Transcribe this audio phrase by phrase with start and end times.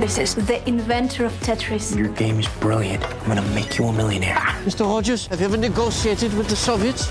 [0.00, 1.96] This is the inventor of Tetris.
[1.96, 3.04] Your game is brilliant.
[3.04, 4.36] I'm gonna make you a millionaire.
[4.64, 4.84] Mr.
[4.84, 7.08] Rogers, have you ever negotiated with the Soviets?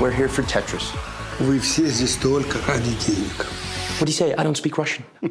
[0.00, 0.92] We're here for Tetris.
[1.38, 3.46] Вы все здесь только ради денег.
[3.98, 4.34] What do you say?
[4.34, 5.04] I don't speak Russian.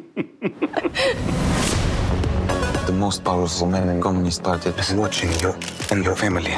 [2.86, 5.54] The most powerful man in Communist Party is watching you
[5.90, 6.54] and your family.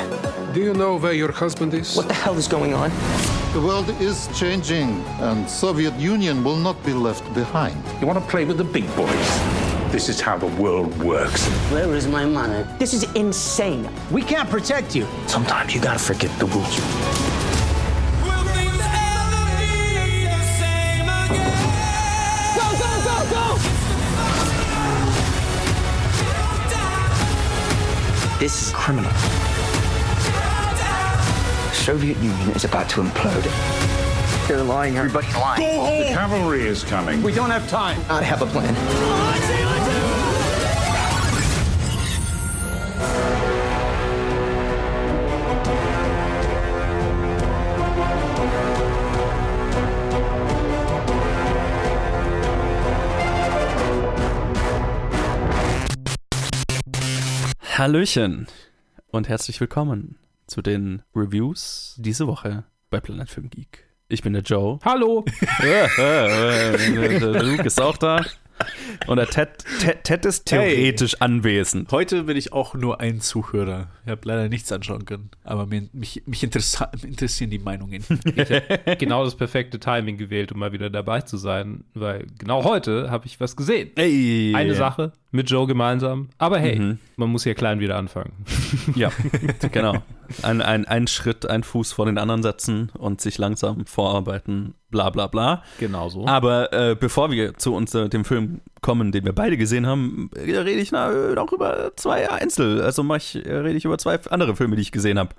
[0.53, 1.97] Do you know where your husband is?
[1.97, 2.91] What the hell is going on?
[3.53, 7.77] The world is changing, and Soviet Union will not be left behind.
[8.01, 9.29] You want to play with the big boys?
[9.94, 11.46] This is how the world works.
[11.72, 12.66] Where is my money?
[12.80, 13.88] This is insane.
[14.10, 15.06] We can't protect you.
[15.28, 16.78] Sometimes you gotta forget the rules.
[28.40, 29.12] This is criminal.
[31.70, 33.93] The Soviet Union is about to implode.
[34.48, 34.98] They're lying.
[34.98, 36.08] Everybody's lying.
[36.08, 37.24] The cavalry is coming.
[37.24, 37.98] We don't have time.
[38.10, 38.76] I have a plan.
[57.78, 58.48] Hallöchen
[59.08, 60.18] und herzlich willkommen
[60.48, 63.93] zu den Reviews diese Woche bei Planet Film Geek.
[64.14, 64.78] Ich bin der Joe.
[64.86, 65.26] Hallo.
[65.98, 68.24] Der Luke ist auch da.
[69.08, 69.50] Und der Ted,
[69.80, 71.92] Ted, Ted ist theoretisch anwesend.
[71.92, 73.88] Heute bin ich auch nur ein Zuhörer.
[74.06, 78.04] Ich habe leider nichts anschauen können, aber mir, mich, mich interessa interessieren die Meinungen.
[79.00, 83.26] genau das perfekte Timing gewählt, um mal wieder dabei zu sein, weil genau heute habe
[83.26, 83.90] ich was gesehen.
[83.96, 84.54] Ey.
[84.56, 87.00] Eine Sache mit Joe gemeinsam, aber hey, Mhm.
[87.16, 88.34] man muss hier klein wieder anfangen.
[88.96, 89.12] Ja,
[89.72, 90.04] genau.
[90.42, 95.10] Ein, ein, ein Schritt, ein Fuß vor den anderen setzen und sich langsam vorarbeiten, bla
[95.10, 95.64] bla bla.
[95.80, 96.26] Genau so.
[96.26, 100.30] Aber äh, bevor wir zu uns, äh, dem Film kommen, den wir beide gesehen haben,
[100.36, 102.82] äh, rede ich na, noch über zwei Einzel.
[102.82, 105.32] Also mach ich, äh, rede ich über zwei andere Filme, die ich gesehen habe.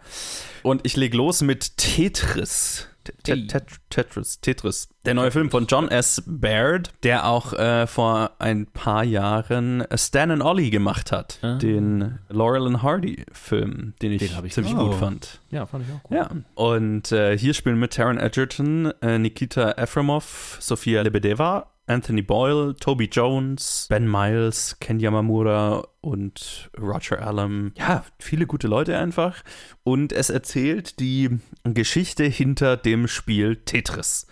[0.63, 2.89] Und ich leg los mit Tetris.
[3.05, 4.89] Tet- Tet- Tetris, Tetris.
[5.05, 6.23] Der neue Film von John S.
[6.27, 11.39] Baird, der auch äh, vor ein paar Jahren Stan and Ollie gemacht hat.
[11.43, 14.77] Den Laurel and Hardy Film, den ich, Den ich ziemlich gesehen.
[14.91, 15.41] gut fand.
[15.51, 16.17] ja, fand ich auch gut.
[16.17, 22.75] Ja, und äh, hier spielen mit Taron Egerton, äh, Nikita Efremov, Sofia Lebedeva, Anthony Boyle,
[22.77, 27.73] Toby Jones, Ben Miles, Ken Yamamura und Roger Allam.
[27.77, 29.43] Ja, viele gute Leute einfach.
[29.83, 34.27] Und es erzählt die Geschichte hinter dem Spiel Tetris.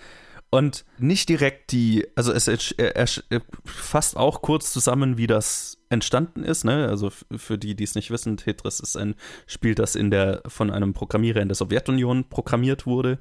[0.55, 2.47] Und nicht direkt die, also es
[3.65, 6.65] fasst auch kurz zusammen, wie das entstanden ist.
[6.65, 6.89] Ne?
[6.89, 9.15] Also für die, die es nicht wissen, Tetris ist ein
[9.47, 13.19] Spiel, das in der, von einem Programmierer in der Sowjetunion programmiert wurde.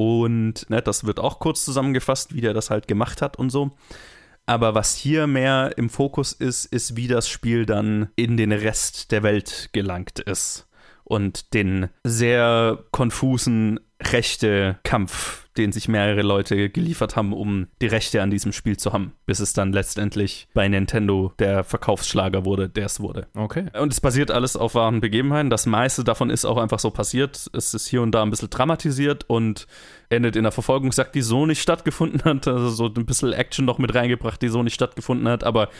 [0.00, 3.72] Und ne, das wird auch kurz zusammengefasst, wie der das halt gemacht hat und so.
[4.46, 9.12] Aber was hier mehr im Fokus ist, ist, wie das Spiel dann in den Rest
[9.12, 10.69] der Welt gelangt ist.
[11.10, 18.30] Und den sehr konfusen Rechte-Kampf, den sich mehrere Leute geliefert haben, um die Rechte an
[18.30, 23.00] diesem Spiel zu haben, bis es dann letztendlich bei Nintendo der Verkaufsschlager wurde, der es
[23.00, 23.26] wurde.
[23.34, 23.66] Okay.
[23.76, 25.50] Und es basiert alles auf wahren Begebenheiten.
[25.50, 27.50] Das meiste davon ist auch einfach so passiert.
[27.52, 29.66] Es ist hier und da ein bisschen dramatisiert und
[30.10, 32.46] endet in einer Verfolgungsjagd, die so nicht stattgefunden hat.
[32.46, 35.42] Also so ein bisschen Action noch mit reingebracht, die so nicht stattgefunden hat.
[35.42, 35.70] Aber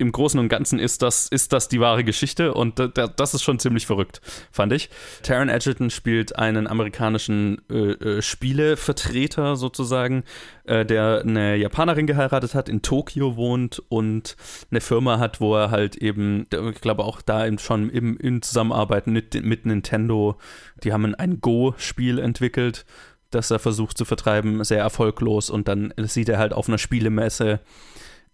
[0.00, 3.34] im Großen und Ganzen ist das, ist das die wahre Geschichte und da- da- das
[3.34, 4.90] ist schon ziemlich verrückt, fand ich.
[5.22, 10.24] Taron Egerton spielt einen amerikanischen äh, äh, Spielevertreter sozusagen,
[10.64, 14.36] äh, der eine Japanerin geheiratet hat, in Tokio wohnt und
[14.70, 18.42] eine Firma hat, wo er halt eben, ich glaube auch da eben schon im, in
[18.42, 20.36] Zusammenarbeit mit, mit Nintendo,
[20.82, 22.84] die haben ein Go-Spiel entwickelt,
[23.30, 27.60] das er versucht zu vertreiben, sehr erfolglos und dann sieht er halt auf einer Spielemesse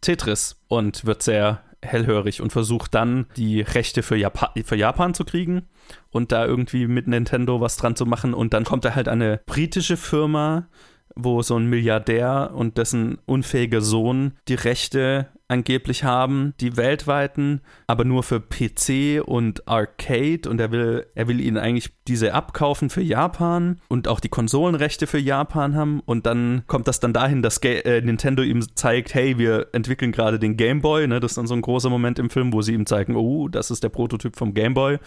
[0.01, 5.25] Tetris und wird sehr hellhörig und versucht dann die Rechte für, Japa für Japan zu
[5.25, 5.67] kriegen
[6.11, 8.35] und da irgendwie mit Nintendo was dran zu machen.
[8.35, 10.69] Und dann kommt er halt eine britische Firma,
[11.15, 18.05] wo so ein Milliardär und dessen unfähiger Sohn die Rechte angeblich haben, die weltweiten, aber
[18.05, 23.01] nur für PC und Arcade und er will, er will ihnen eigentlich diese abkaufen für
[23.01, 27.61] Japan und auch die Konsolenrechte für Japan haben und dann kommt das dann dahin, dass
[27.61, 31.21] Ga äh, Nintendo ihm zeigt, hey, wir entwickeln gerade den Game Boy, ne?
[31.21, 33.71] das ist dann so ein großer Moment im Film, wo sie ihm zeigen, oh, das
[33.71, 34.99] ist der Prototyp vom Game Boy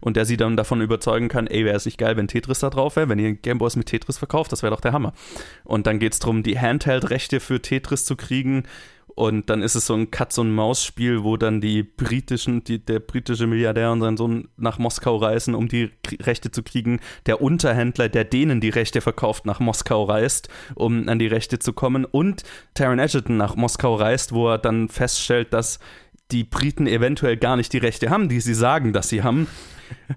[0.00, 2.70] und der sie dann davon überzeugen kann, ey, wäre es nicht geil, wenn Tetris da
[2.70, 5.12] drauf wäre, wenn ihr Game Boys mit Tetris verkauft, das wäre doch der Hammer.
[5.62, 8.64] Und dann geht es darum, die Handheld-Rechte für Tetris zu kriegen
[9.14, 13.92] und dann ist es so ein Katz-und-Maus-Spiel, wo dann die britischen, die, der britische Milliardär
[13.92, 15.90] und sein Sohn nach Moskau reisen, um die
[16.22, 17.00] Rechte zu kriegen.
[17.26, 21.72] Der Unterhändler, der denen die Rechte verkauft, nach Moskau reist, um an die Rechte zu
[21.72, 22.04] kommen.
[22.04, 22.42] Und
[22.74, 25.78] Taron Egerton nach Moskau reist, wo er dann feststellt, dass
[26.32, 29.46] die Briten eventuell gar nicht die Rechte haben, die sie sagen, dass sie haben,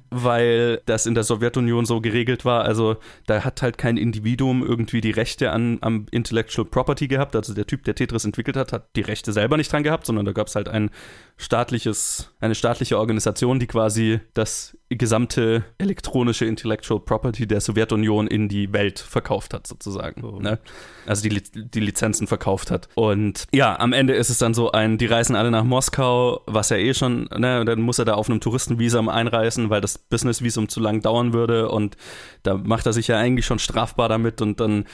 [0.10, 2.64] weil das in der Sowjetunion so geregelt war.
[2.64, 7.36] Also da hat halt kein Individuum irgendwie die Rechte an, am Intellectual Property gehabt.
[7.36, 10.26] Also der Typ, der Tetris entwickelt hat, hat die Rechte selber nicht dran gehabt, sondern
[10.26, 10.90] da gab es halt ein
[11.38, 18.72] staatliches, eine staatliche Organisation, die quasi das gesamte elektronische Intellectual Property der Sowjetunion in die
[18.74, 20.24] Welt verkauft hat, sozusagen.
[20.24, 20.40] Oh.
[20.40, 20.60] Ne?
[21.08, 22.90] Also die, die Lizenzen verkauft hat.
[22.94, 26.70] Und ja, am Ende ist es dann so ein, die reisen alle nach Moskau, was
[26.70, 30.70] ja eh schon, ne, dann muss er da auf einem Touristenvisum einreisen, weil das Businessvisum
[30.70, 31.98] zu lang dauern würde und
[32.44, 34.86] da macht er sich ja eigentlich schon strafbar damit und dann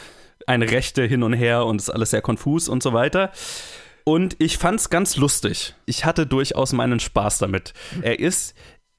[0.47, 3.31] eine Rechte hin und her und ist alles sehr konfus und so weiter.
[4.03, 5.75] Und ich fand's ganz lustig.
[5.85, 7.73] Ich hatte durchaus meinen Spaß damit.
[8.01, 8.53] Er ist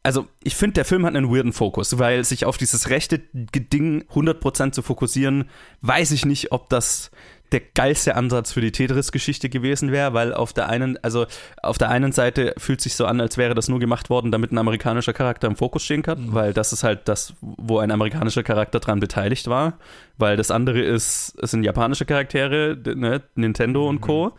[0.05, 4.05] also ich finde, der Film hat einen weirden Fokus, weil sich auf dieses rechte Ding
[4.13, 5.49] 100% zu fokussieren,
[5.81, 7.11] weiß ich nicht, ob das
[7.53, 11.27] der geilste Ansatz für die Tetris-Geschichte gewesen wäre, weil auf der einen, also
[11.63, 14.51] auf der einen Seite fühlt sich so an, als wäre das nur gemacht worden, damit
[14.51, 16.35] ein amerikanischer Charakter im Fokus stehen kann, mhm.
[16.35, 19.79] weil das ist halt das, wo ein amerikanischer Charakter dran beteiligt war,
[20.19, 24.33] weil das andere ist, es sind japanische Charaktere, ne, Nintendo und Co.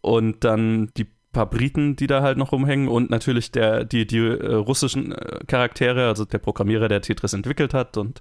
[0.00, 4.18] Und dann die paar Briten, die da halt noch rumhängen und natürlich der, die, die
[4.18, 8.20] äh, russischen äh, Charaktere, also der Programmierer, der Tetris entwickelt hat und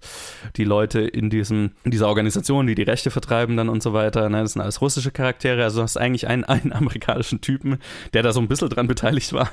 [0.57, 4.29] die Leute in diesem, in dieser Organisation, die die Rechte vertreiben dann und so weiter,
[4.29, 7.79] ne, das sind alles russische Charaktere, also du hast eigentlich einen, einen amerikanischen Typen,
[8.13, 9.49] der da so ein bisschen dran beteiligt war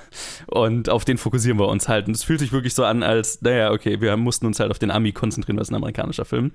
[0.46, 3.40] und auf den fokussieren wir uns halt und es fühlt sich wirklich so an, als,
[3.40, 6.52] naja, okay, wir mussten uns halt auf den Ami konzentrieren, was ein amerikanischer Film.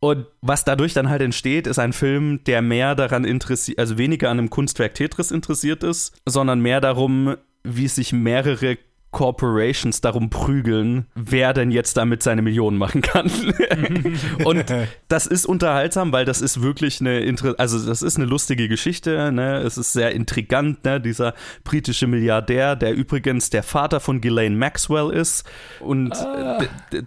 [0.00, 4.30] Und was dadurch dann halt entsteht, ist ein Film, der mehr daran interessiert, also weniger
[4.30, 8.78] an einem Kunstwerk Tetris interessiert ist, sondern mehr darum, wie sich mehrere
[9.10, 13.30] Corporations darum prügeln, wer denn jetzt damit seine Millionen machen kann.
[14.44, 14.64] und
[15.08, 19.32] das ist unterhaltsam, weil das ist wirklich eine Inter also das ist eine lustige Geschichte,
[19.32, 19.58] ne?
[19.58, 21.00] Es ist sehr intrigant, ne?
[21.00, 21.34] Dieser
[21.64, 25.48] britische Milliardär, der übrigens der Vater von Ghislaine Maxwell ist
[25.80, 26.58] und ah.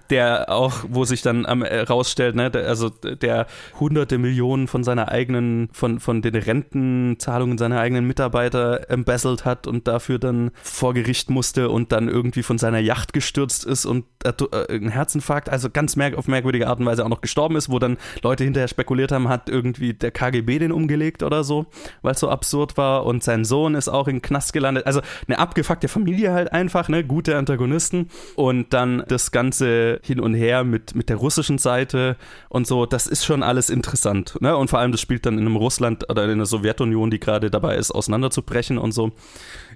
[0.09, 2.49] der auch, wo sich dann am äh, rausstellt, ne?
[2.49, 3.45] Der, also der
[3.79, 9.87] hunderte Millionen von seiner eigenen, von, von den Rentenzahlungen seiner eigenen Mitarbeiter embezzelt hat und
[9.87, 14.31] dafür dann vor Gericht musste und dann irgendwie von seiner Yacht gestürzt ist und äh,
[14.69, 17.79] einen Herzinfarkt, also ganz merk auf merkwürdige Art und Weise auch noch gestorben ist, wo
[17.79, 21.65] dann Leute hinterher spekuliert haben, hat irgendwie der KGB den umgelegt oder so,
[22.01, 24.85] weil es so absurd war und sein Sohn ist auch in Knast gelandet.
[24.85, 30.33] Also eine abgefuckte Familie halt einfach, ne, gute Antagonisten und dann das Ganze hin und
[30.33, 32.17] her mit, mit der russischen Seite
[32.49, 35.45] und so, das ist schon alles interessant, ne, und vor allem das spielt dann in
[35.45, 39.11] einem Russland oder in der Sowjetunion, die gerade dabei ist, auseinanderzubrechen und so.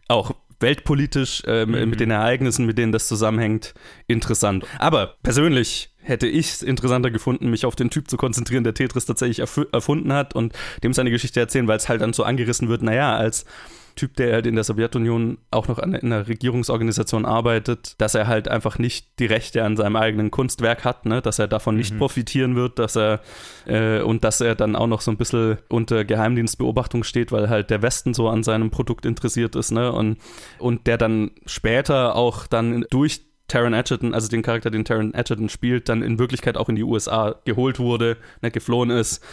[0.08, 1.90] Auch weltpolitisch äh, mhm.
[1.90, 3.74] mit den Ereignissen, mit denen das zusammenhängt,
[4.08, 4.66] interessant.
[4.80, 9.06] Aber persönlich hätte ich es interessanter gefunden, mich auf den Typ zu konzentrieren, der Tetris
[9.06, 10.54] tatsächlich erf erfunden hat und
[10.84, 13.46] dem seine Geschichte erzählen, weil es halt dann so angerissen wird, naja, als
[13.96, 18.28] Typ, der halt in der Sowjetunion auch noch an, in einer Regierungsorganisation arbeitet, dass er
[18.28, 21.22] halt einfach nicht die Rechte an seinem eigenen Kunstwerk hat, ne?
[21.22, 22.00] dass er davon nicht mhm.
[22.00, 23.22] profitieren wird, dass er
[23.66, 27.70] äh, und dass er dann auch noch so ein bisschen unter Geheimdienstbeobachtung steht, weil halt
[27.70, 29.92] der Westen so an seinem Produkt interessiert ist, ne?
[29.92, 30.18] Und,
[30.60, 35.50] und der dann später auch dann durch Taron Edgerton, also den Charakter, den Taron Edgerton
[35.50, 39.24] spielt, dann in Wirklichkeit auch in die USA geholt wurde, ne, geflohen ist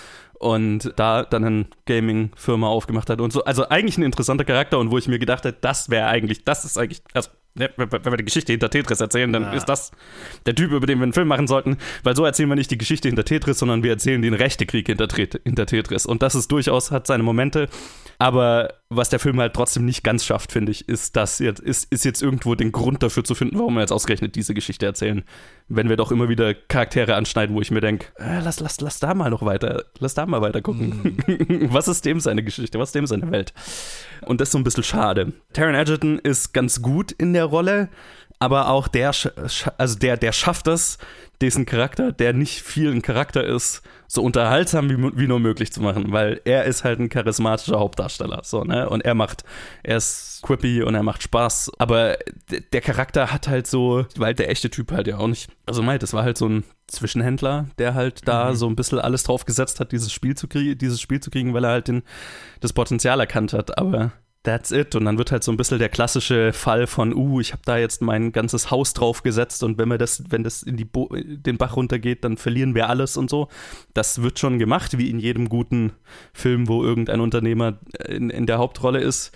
[0.42, 3.44] und da dann eine Gaming-Firma aufgemacht hat und so.
[3.44, 6.64] Also eigentlich ein interessanter Charakter und wo ich mir gedacht hätte, das wäre eigentlich, das
[6.64, 9.52] ist eigentlich, also wenn wir die Geschichte hinter Tetris erzählen, dann ja.
[9.52, 9.92] ist das
[10.46, 12.78] der Typ, über den wir einen Film machen sollten, weil so erzählen wir nicht die
[12.78, 15.06] Geschichte hinter Tetris, sondern wir erzählen den Rechte-Krieg hinter,
[15.44, 16.06] hinter Tetris.
[16.06, 17.68] Und das ist durchaus, hat seine Momente,
[18.18, 21.90] aber was der Film halt trotzdem nicht ganz schafft, finde ich, ist, dass jetzt, ist,
[21.92, 25.24] ist jetzt irgendwo den Grund dafür zu finden, warum wir jetzt ausgerechnet diese Geschichte erzählen.
[25.68, 29.00] Wenn wir doch immer wieder Charaktere anschneiden, wo ich mir denke, äh, lass, lass, lass
[29.00, 31.18] da mal noch weiter, lass da mal weiter gucken.
[31.26, 31.68] Mm.
[31.72, 32.78] was ist dem seine Geschichte?
[32.78, 33.52] Was ist dem seine Welt?
[34.22, 35.32] Und das ist so ein bisschen schade.
[35.52, 37.88] Taron Egerton ist ganz gut in der Rolle,
[38.38, 39.12] aber auch der,
[39.78, 40.98] also der, der schafft es,
[41.42, 45.80] diesen Charakter, der nicht viel ein Charakter ist, so unterhaltsam wie, wie nur möglich zu
[45.80, 48.88] machen, weil er ist halt ein charismatischer Hauptdarsteller, so, ne?
[48.88, 49.44] Und er macht,
[49.82, 52.16] er ist quippy und er macht Spaß, aber
[52.72, 56.02] der Charakter hat halt so, weil der echte Typ halt ja auch nicht, also meint,
[56.02, 58.56] das war halt so ein Zwischenhändler, der halt da mhm.
[58.56, 61.54] so ein bisschen alles drauf gesetzt hat, dieses Spiel zu kriegen, dieses Spiel zu kriegen,
[61.54, 62.02] weil er halt den,
[62.60, 64.12] das Potenzial erkannt hat, aber
[64.44, 64.96] That's it.
[64.96, 67.78] Und dann wird halt so ein bisschen der klassische Fall von, uh, ich habe da
[67.78, 71.08] jetzt mein ganzes Haus drauf gesetzt und wenn wir das, wenn das in die Bo
[71.14, 73.48] den Bach runtergeht, dann verlieren wir alles und so.
[73.94, 75.92] Das wird schon gemacht, wie in jedem guten
[76.32, 79.30] Film, wo irgendein Unternehmer in, in der Hauptrolle ist.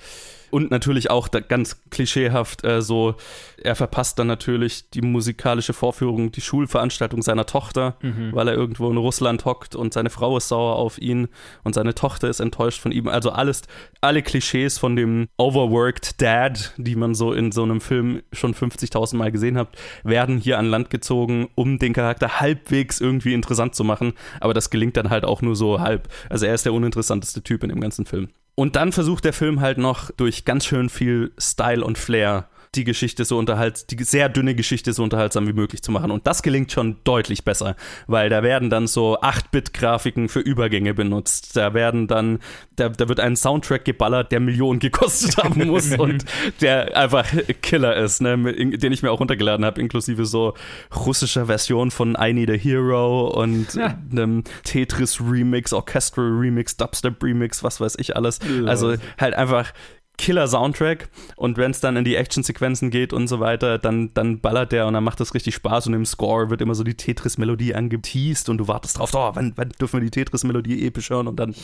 [0.50, 3.14] Und natürlich auch ganz klischeehaft äh, so,
[3.62, 8.30] er verpasst dann natürlich die musikalische Vorführung, die Schulveranstaltung seiner Tochter, Mhm.
[8.32, 11.28] weil er irgendwo in Russland hockt und seine Frau ist sauer auf ihn
[11.64, 13.08] und seine Tochter ist enttäuscht von ihm.
[13.08, 13.62] Also alles,
[14.00, 19.16] alle Klischees von dem overworked Dad, die man so in so einem Film schon 50.000
[19.16, 19.68] Mal gesehen hat,
[20.04, 24.12] werden hier an Land gezogen, um den Charakter halbwegs irgendwie interessant zu machen.
[24.40, 26.08] Aber das gelingt dann halt auch nur so halb.
[26.28, 28.28] Also er ist der uninteressanteste Typ in dem ganzen Film.
[28.56, 32.84] Und dann versucht der Film halt noch durch ganz schön viel Style und Flair die
[32.84, 36.10] Geschichte so unterhalt, die sehr dünne Geschichte so unterhaltsam wie möglich zu machen.
[36.10, 41.56] Und das gelingt schon deutlich besser, weil da werden dann so 8-Bit-Grafiken für Übergänge benutzt.
[41.56, 42.38] Da werden dann,
[42.76, 46.24] da, da wird ein Soundtrack geballert, der Millionen gekostet haben muss und
[46.60, 47.26] der einfach
[47.62, 48.36] Killer ist, ne,
[48.76, 50.54] den ich mir auch runtergeladen habe, inklusive so
[50.94, 53.98] russischer Version von I Need a Hero und Ja.
[54.10, 58.38] einem Tetris-Remix, Orchestral-Remix, Dubstep-Remix, was weiß ich alles.
[58.66, 59.72] Also halt einfach
[60.18, 64.40] Killer Soundtrack und wenn es dann in die Actionsequenzen geht und so weiter, dann, dann
[64.40, 66.94] ballert der und dann macht das richtig Spaß und im Score wird immer so die
[66.94, 71.28] Tetris-Melodie angeteased und du wartest drauf, oh, wann, wann dürfen wir die Tetris-Melodie episch hören
[71.28, 71.54] und dann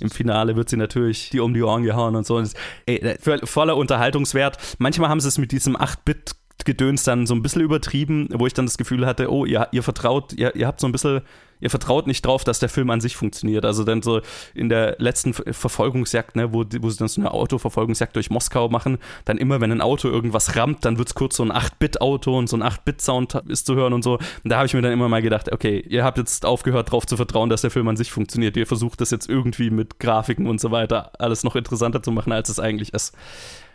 [0.00, 2.36] im Finale wird sie natürlich die um die Ohren gehauen und so.
[2.36, 2.52] Und
[2.86, 4.58] ey, vo- voller Unterhaltungswert.
[4.78, 6.32] Manchmal haben sie es mit diesem 8-Bit
[6.64, 9.82] Gedöns dann so ein bisschen übertrieben, wo ich dann das Gefühl hatte, oh, ihr, ihr
[9.82, 11.22] vertraut, ihr, ihr habt so ein bisschen,
[11.60, 13.64] ihr vertraut nicht drauf, dass der Film an sich funktioniert.
[13.64, 14.20] Also dann so
[14.54, 18.68] in der letzten Ver- Verfolgungsjagd, ne, wo, wo sie dann so eine Autoverfolgungsjagd durch Moskau
[18.68, 22.36] machen, dann immer, wenn ein Auto irgendwas rammt, dann wird es kurz so ein 8-Bit-Auto
[22.36, 24.14] und so ein 8-Bit-Sound ist zu hören und so.
[24.18, 27.06] Und da habe ich mir dann immer mal gedacht, okay, ihr habt jetzt aufgehört, darauf
[27.06, 28.56] zu vertrauen, dass der Film an sich funktioniert.
[28.56, 32.32] Ihr versucht das jetzt irgendwie mit Grafiken und so weiter alles noch interessanter zu machen,
[32.32, 33.14] als es eigentlich ist.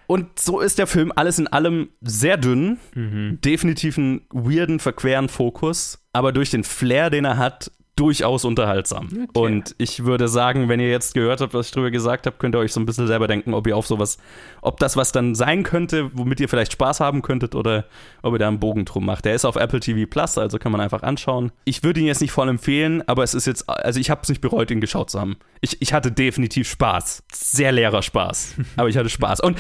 [0.08, 2.78] Und so ist der Film alles in allem sehr dünn,
[3.44, 9.28] definitiv einen weirden, verqueren Fokus, aber durch den Flair, den er hat, durchaus unterhaltsam.
[9.34, 12.56] Und ich würde sagen, wenn ihr jetzt gehört habt, was ich drüber gesagt habe, könnt
[12.56, 14.18] ihr euch so ein bisschen selber denken, ob ihr auf sowas,
[14.62, 17.86] ob das was dann sein könnte, womit ihr vielleicht Spaß haben könntet oder
[18.22, 19.26] ob ihr da einen Bogen drum macht.
[19.26, 21.52] Der ist auf Apple TV Plus, also kann man einfach anschauen.
[21.66, 24.30] Ich würde ihn jetzt nicht voll empfehlen, aber es ist jetzt, also ich habe es
[24.30, 25.38] nicht bereut, ihn geschaut zu haben.
[25.62, 27.24] Ich, ich hatte definitiv Spaß.
[27.34, 28.56] Sehr leerer Spaß.
[28.78, 29.40] aber ich hatte Spaß.
[29.42, 29.58] Und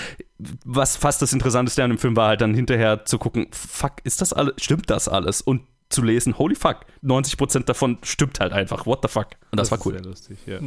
[0.63, 4.21] was fast das Interessanteste an dem Film war halt dann hinterher zu gucken, fuck, ist
[4.21, 5.41] das alles, stimmt das alles?
[5.41, 9.29] Und zu lesen, holy fuck, 90% davon stimmt halt einfach, what the fuck.
[9.51, 9.93] Und das, war ist cool.
[9.93, 10.59] Sehr lustig, ja.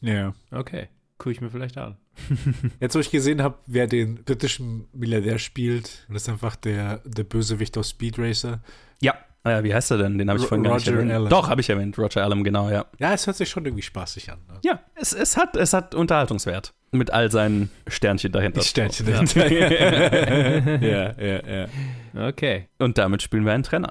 [0.00, 0.34] Ja.
[0.50, 1.96] Okay, gucke ich mir vielleicht an.
[2.80, 6.98] Jetzt, wo ich gesehen habe, wer den britischen Milliardär spielt, und das ist einfach der,
[7.04, 8.60] der Bösewicht aus Speed Racer.
[9.00, 9.14] Ja,
[9.46, 10.18] äh, wie heißt er denn?
[10.18, 11.12] Den habe ich vorhin gar nicht Roger erwähnt.
[11.12, 11.28] Allen.
[11.28, 12.84] Doch, habe ich erwähnt, Roger Allen, genau, ja.
[12.98, 14.38] Ja, es hört sich schon irgendwie spaßig an.
[14.48, 14.58] ne?
[14.64, 16.74] Ja, es, es, hat, es hat Unterhaltungswert.
[16.90, 18.62] Mit all seinen Sternchen dahinter.
[18.62, 19.22] Sternchen ja.
[19.22, 20.82] dahinter.
[20.86, 21.66] ja, ja,
[22.14, 22.28] ja.
[22.28, 22.68] Okay.
[22.78, 23.90] Und damit spielen wir einen Trenner.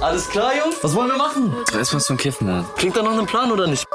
[0.00, 0.76] Alles klar, Jungs?
[0.82, 1.54] Was wollen wir machen?
[1.76, 2.66] Erst was zum Kiffen, Mann.
[2.76, 3.86] Klingt da noch einen Plan oder nicht?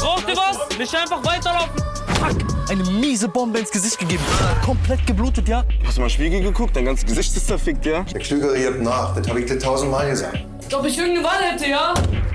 [0.00, 0.78] Braucht ihr was?
[0.78, 1.70] Nicht einfach weiterlaufen.
[2.14, 4.22] Fuck, eine miese Bombe ins Gesicht gegeben.
[4.64, 5.64] Komplett geblutet, ja?
[5.84, 6.74] Hast du mal in den Spiegel geguckt?
[6.74, 8.02] Dein ganzes Gesicht ist zerfickt, ja?
[8.04, 9.14] Der Klügere gibt nach.
[9.14, 10.38] Das habe ich dir tausendmal gesagt.
[10.72, 11.92] Ob ich irgendeine Wahl hätte, ja?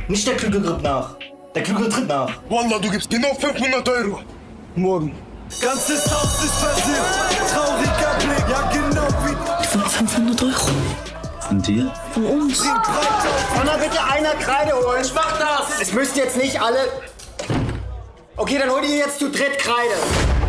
[0.07, 1.15] Nicht der Klügere gibt nach.
[1.55, 2.31] Der Klügere tritt nach.
[2.47, 4.19] Wallah, du gibst genau 500 Euro.
[4.75, 5.15] Morgen.
[5.61, 7.53] Ganzes Haus ist versifft.
[7.53, 9.89] Trauriger Blick, ja genau wie.
[9.89, 10.53] 500 Euro.
[11.51, 11.91] Von dir?
[12.13, 12.63] Von uns.
[12.63, 15.01] Kann da bitte einer Kreide holen?
[15.03, 15.81] Ich mach das!
[15.81, 16.79] Es müsst jetzt nicht alle.
[18.37, 20.40] Okay, dann holt ihr jetzt zu dritt Kreide.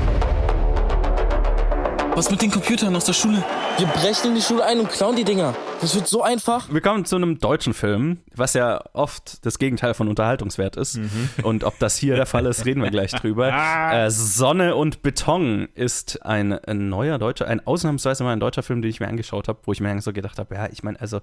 [2.14, 3.42] Was mit den Computern aus der Schule?
[3.78, 5.54] Wir brechen in die Schule ein und klauen die Dinger.
[5.80, 6.70] Das wird so einfach.
[6.70, 11.00] Wir kommen zu einem deutschen Film, was ja oft das Gegenteil von Unterhaltungswert ist.
[11.42, 13.52] Und ob das hier der Fall ist, reden wir gleich drüber.
[13.92, 18.80] Äh, Sonne und Beton ist ein, ein neuer deutscher, ein ausnahmsweise mal ein deutscher Film,
[18.80, 21.20] den ich mir angeschaut habe, wo ich mir so gedacht habe, ja, ich meine, also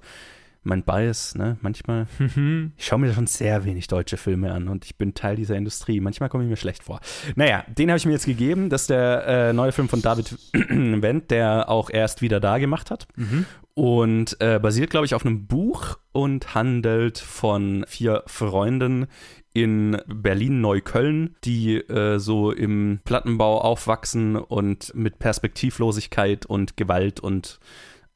[0.63, 2.07] mein Bias, ne, manchmal,
[2.77, 5.99] ich schaue mir schon sehr wenig deutsche Filme an und ich bin Teil dieser Industrie.
[5.99, 6.99] Manchmal komme ich mir schlecht vor.
[7.35, 8.69] Naja, den habe ich mir jetzt gegeben.
[8.69, 12.91] Das ist der äh, neue Film von David Wendt, der auch erst wieder da gemacht
[12.91, 13.07] hat.
[13.73, 19.07] Und äh, basiert, glaube ich, auf einem Buch und handelt von vier Freunden
[19.53, 27.59] in Berlin-Neukölln, die äh, so im Plattenbau aufwachsen und mit Perspektivlosigkeit und Gewalt und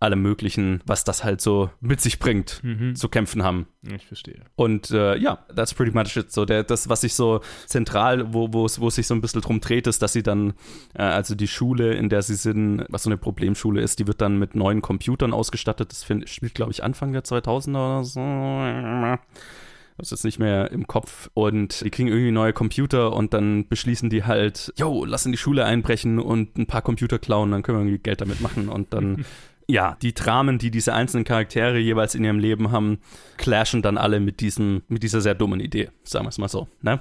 [0.04, 2.62] allem Möglichen, was das halt so mit sich bringt,
[2.94, 3.68] zu kämpfen haben.
[3.92, 4.42] Ich verstehe.
[4.56, 6.32] Und äh, ja, that's pretty much it.
[6.32, 9.22] So, der, das, was sich so zentral, wo, wo, es, wo es sich so ein
[9.22, 10.54] bisschen drum dreht, ist, dass sie dann,
[10.94, 14.22] äh, also die Schule, in der sie sind, was so eine Problemschule ist, die wird
[14.22, 15.92] dann mit neuen Computern ausgestattet.
[15.92, 19.20] Das find, spielt, glaube ich, Anfang der 2000er oder so.
[19.98, 21.30] Das ist jetzt nicht mehr im Kopf.
[21.34, 25.38] Und die kriegen irgendwie neue Computer und dann beschließen die halt, yo, lass in die
[25.38, 28.70] Schule einbrechen und ein paar Computer klauen, dann können wir irgendwie Geld damit machen.
[28.70, 29.26] Und dann
[29.74, 33.00] ja, die Dramen, die diese einzelnen Charaktere jeweils in ihrem Leben haben,
[33.38, 36.68] clashen dann alle mit, diesem, mit dieser sehr dummen Idee, sagen wir es mal so.
[36.84, 37.00] Ne?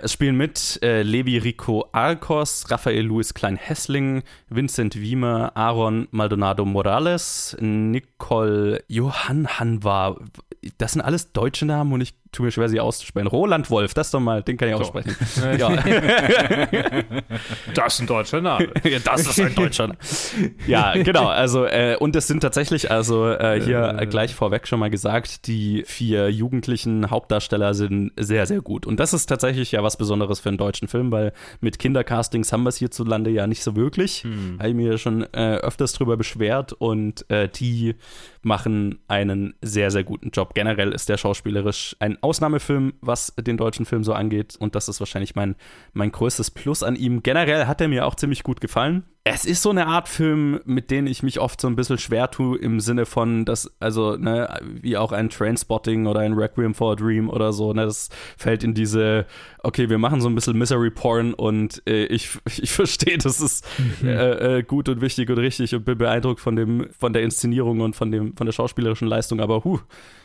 [0.00, 7.56] Es spielen mit äh, Levi Rico Arcos, Raphael Luis Klein-Hessling, Vincent Wiemer, Aaron Maldonado Morales,
[7.60, 10.20] Nicole Johann Hanwar.
[10.78, 13.26] Das sind alles deutsche Namen und ich tue mir schwer, sie auszusprechen.
[13.28, 15.14] Roland Wolf, das doch mal, den kann ich aussprechen.
[15.24, 15.44] So.
[15.54, 15.70] Ja.
[17.74, 18.68] das ist ein deutscher Name.
[18.84, 19.98] ja, das ist ein deutscher Name.
[20.66, 21.26] Ja, genau.
[21.26, 24.06] Also, äh, und es sind tatsächlich, also äh, hier äh.
[24.06, 28.86] gleich vorweg schon mal gesagt, die vier jugendlichen Hauptdarsteller sind sehr, sehr gut.
[28.86, 32.64] Und das ist tatsächlich ja was Besonderes für einen deutschen Film, weil mit Kindercastings haben
[32.64, 34.24] wir es hierzulande ja nicht so wirklich.
[34.24, 34.56] Hm.
[34.58, 37.94] Habe ich mir schon äh, öfters drüber beschwert und äh, die
[38.42, 40.54] machen einen sehr, sehr guten Job.
[40.54, 44.56] Generell ist der schauspielerisch ein Ausnahmefilm, was den deutschen Film so angeht.
[44.58, 45.54] Und das ist wahrscheinlich mein,
[45.92, 47.22] mein größtes Plus an ihm.
[47.22, 50.90] Generell hat er mir auch ziemlich gut gefallen es ist so eine Art Film, mit
[50.90, 54.60] denen ich mich oft so ein bisschen schwer tue, im Sinne von, dass, also, ne,
[54.62, 58.62] wie auch ein Trainspotting oder ein Requiem for a Dream oder so, ne, das fällt
[58.62, 59.24] in diese,
[59.62, 63.66] okay, wir machen so ein bisschen Misery Porn und äh, ich, ich verstehe, das ist
[64.02, 64.08] mhm.
[64.08, 67.80] äh, äh, gut und wichtig und richtig und bin beeindruckt von dem, von der Inszenierung
[67.80, 69.80] und von dem, von der schauspielerischen Leistung, aber huh,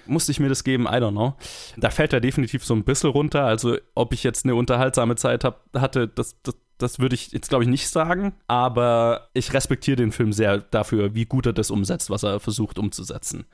[0.07, 0.83] musste ich mir das geben?
[0.83, 1.35] I don't know.
[1.77, 5.45] Da fällt er definitiv so ein bisschen runter, also ob ich jetzt eine unterhaltsame Zeit
[5.45, 9.97] hab, hatte, das, das das würde ich jetzt, glaube ich, nicht sagen, aber ich respektiere
[9.97, 13.45] den Film sehr dafür, wie gut er das umsetzt, was er versucht umzusetzen.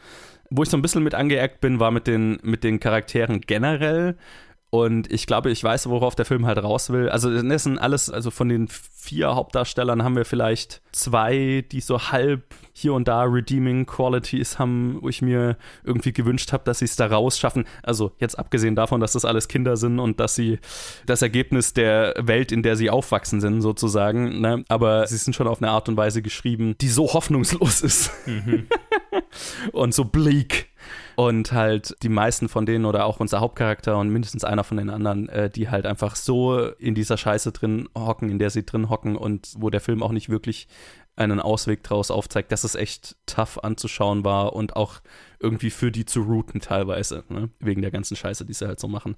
[0.49, 4.15] Wo ich so ein bisschen mit angeeckt bin, war mit den, mit den Charakteren generell.
[4.83, 7.09] Und ich glaube, ich weiß, worauf der Film halt raus will.
[7.09, 12.11] Also, das sind alles, also von den vier Hauptdarstellern haben wir vielleicht zwei, die so
[12.11, 16.85] halb hier und da Redeeming Qualities haben, wo ich mir irgendwie gewünscht habe, dass sie
[16.85, 17.65] es da rausschaffen.
[17.83, 20.59] Also, jetzt abgesehen davon, dass das alles Kinder sind und dass sie
[21.05, 24.41] das Ergebnis der Welt, in der sie aufwachsen sind, sozusagen.
[24.41, 24.65] Ne?
[24.67, 28.11] Aber sie sind schon auf eine Art und Weise geschrieben, die so hoffnungslos ist.
[28.25, 28.67] Mhm.
[29.71, 30.69] und so bleak
[31.15, 34.89] und halt die meisten von denen oder auch unser Hauptcharakter und mindestens einer von den
[34.89, 38.89] anderen, äh, die halt einfach so in dieser Scheiße drin hocken, in der sie drin
[38.89, 40.67] hocken und wo der Film auch nicht wirklich
[41.15, 44.99] einen Ausweg draus aufzeigt, dass es echt tough anzuschauen war und auch
[45.39, 47.49] irgendwie für die zu routen teilweise, ne?
[47.59, 49.15] wegen der ganzen Scheiße, die sie halt so machen.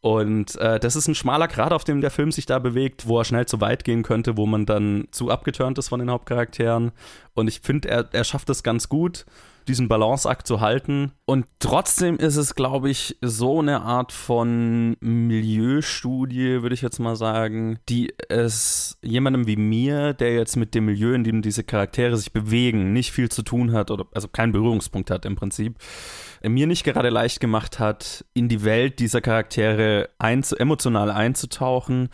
[0.00, 3.18] Und äh, das ist ein schmaler Grad, auf dem der Film sich da bewegt, wo
[3.18, 6.92] er schnell zu weit gehen könnte, wo man dann zu abgeturnt ist von den Hauptcharakteren.
[7.34, 9.26] Und ich finde, er, er schafft es ganz gut
[9.68, 11.12] diesen Balanceakt zu halten.
[11.24, 17.16] Und trotzdem ist es, glaube ich, so eine Art von Milieustudie, würde ich jetzt mal
[17.16, 22.16] sagen, die es jemandem wie mir, der jetzt mit dem Milieu, in dem diese Charaktere
[22.16, 25.76] sich bewegen, nicht viel zu tun hat oder also keinen Berührungspunkt hat im Prinzip,
[26.42, 32.08] mir nicht gerade leicht gemacht hat, in die Welt dieser Charaktere einzu emotional einzutauchen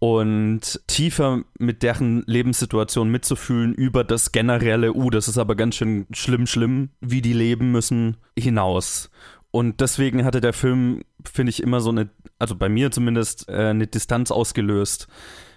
[0.00, 6.06] und tiefer mit deren Lebenssituation mitzufühlen über das generelle, uh, das ist aber ganz schön
[6.10, 9.10] schlimm, schlimm, wie die leben müssen, hinaus.
[9.50, 12.08] Und deswegen hatte der Film, finde ich, immer so eine,
[12.38, 15.06] also bei mir zumindest, äh, eine Distanz ausgelöst,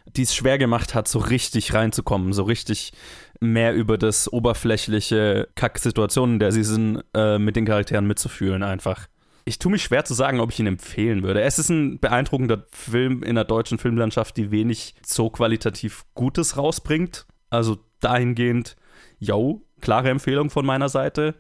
[0.05, 2.91] die es schwer gemacht hat, so richtig reinzukommen, so richtig
[3.39, 9.07] mehr über das oberflächliche Kack-Situation, in der sie sind, äh, mit den Charakteren mitzufühlen einfach.
[9.45, 11.41] Ich tue mich schwer zu sagen, ob ich ihn empfehlen würde.
[11.41, 17.25] Es ist ein beeindruckender Film in der deutschen Filmlandschaft, die wenig so qualitativ Gutes rausbringt.
[17.49, 18.75] Also dahingehend,
[19.19, 21.35] yo, klare Empfehlung von meiner Seite.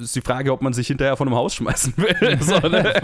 [0.00, 2.38] Ist die Frage, ob man sich hinterher von einem Haus schmeißen will.
[2.40, 2.94] so, ne?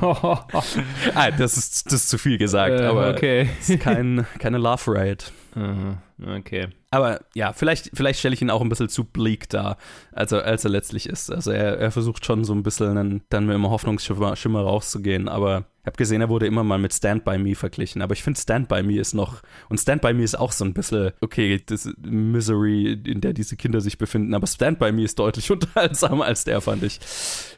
[1.14, 3.50] ah, das, ist, das ist zu viel gesagt, äh, aber okay.
[3.60, 5.32] es ist kein, keine Love Riot.
[5.56, 6.68] Okay.
[6.90, 9.76] Aber ja, vielleicht, vielleicht stelle ich ihn auch ein bisschen zu bleak dar,
[10.12, 11.30] als er, als er letztlich ist.
[11.30, 15.28] Also er, er versucht schon so ein bisschen einen, dann mit einem Hoffnungsschimmer Schimmer rauszugehen,
[15.28, 18.22] aber ich habe gesehen, er wurde immer mal mit Stand By Me verglichen, aber ich
[18.22, 21.12] finde Stand By Me ist noch, und Stand By Me ist auch so ein bisschen,
[21.20, 25.50] okay, das Misery, in der diese Kinder sich befinden, aber Stand By Me ist deutlich
[25.50, 27.00] unterhaltsamer als der, fand ich.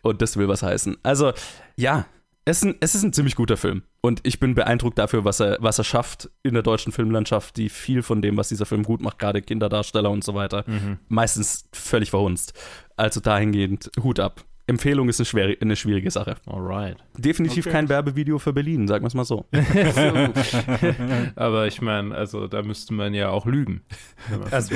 [0.03, 0.97] Und das will was heißen.
[1.03, 1.33] Also,
[1.77, 2.07] ja,
[2.45, 3.83] es ein, es ist ein ziemlich guter Film.
[4.07, 7.69] Und ich bin beeindruckt dafür, was er, was er schafft in der deutschen Filmlandschaft, die
[7.69, 10.99] viel von dem, was dieser Film gut macht, gerade Kinderdarsteller und so weiter, mhm.
[11.09, 12.53] meistens völlig verhunzt.
[12.95, 14.45] Also dahingehend Hut ab.
[14.69, 16.37] Empfehlung ist eine, schwer, eine schwierige Sache.
[16.47, 16.97] Alright.
[17.17, 17.73] Definitiv okay.
[17.73, 19.47] kein Werbevideo für Berlin, sagen wir es mal so.
[21.37, 23.83] Aber ich meine, also da müsste man ja auch lügen,
[24.29, 24.75] wenn man also,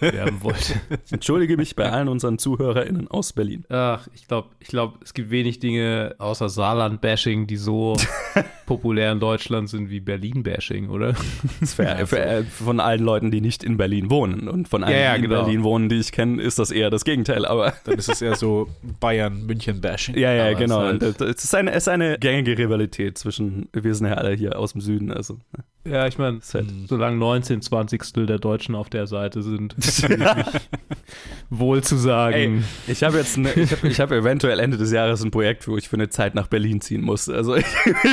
[0.00, 0.74] werben wollte.
[1.10, 3.64] Entschuldige mich bei allen unseren ZuhörerInnen aus Berlin.
[3.70, 7.96] Ach, ich glaube, ich glaub, es gibt wenig Dinge außer Saarland-Bashing, die so
[8.66, 11.14] populär in Deutschland sind wie Berlin-Bashing, oder?
[11.64, 14.48] Für, für, äh, von allen Leuten, die nicht in Berlin wohnen.
[14.48, 15.40] Und von allen, ja, ja, die genau.
[15.40, 17.44] in Berlin wohnen, die ich kenne, ist das eher das Gegenteil.
[17.44, 18.68] Aber Dann ist es eher so
[19.00, 20.16] Bayern-München-Bashing.
[20.16, 20.80] Ja, ja, genau.
[20.80, 24.58] Halt es, ist eine, es ist eine gängige Rivalität zwischen, wir sind ja alle hier
[24.58, 25.34] aus dem Süden, also.
[25.56, 25.64] Ne?
[25.92, 29.76] Ja, ich meine, halt, solange 19 20 der Deutschen auf der Seite sind,
[31.50, 32.34] wohl zu sagen.
[32.34, 35.68] Ey, ich habe jetzt, ne, ich habe ich hab eventuell Ende des Jahres ein Projekt,
[35.68, 37.28] wo ich für eine Zeit nach Berlin ziehen muss.
[37.28, 37.66] Also ich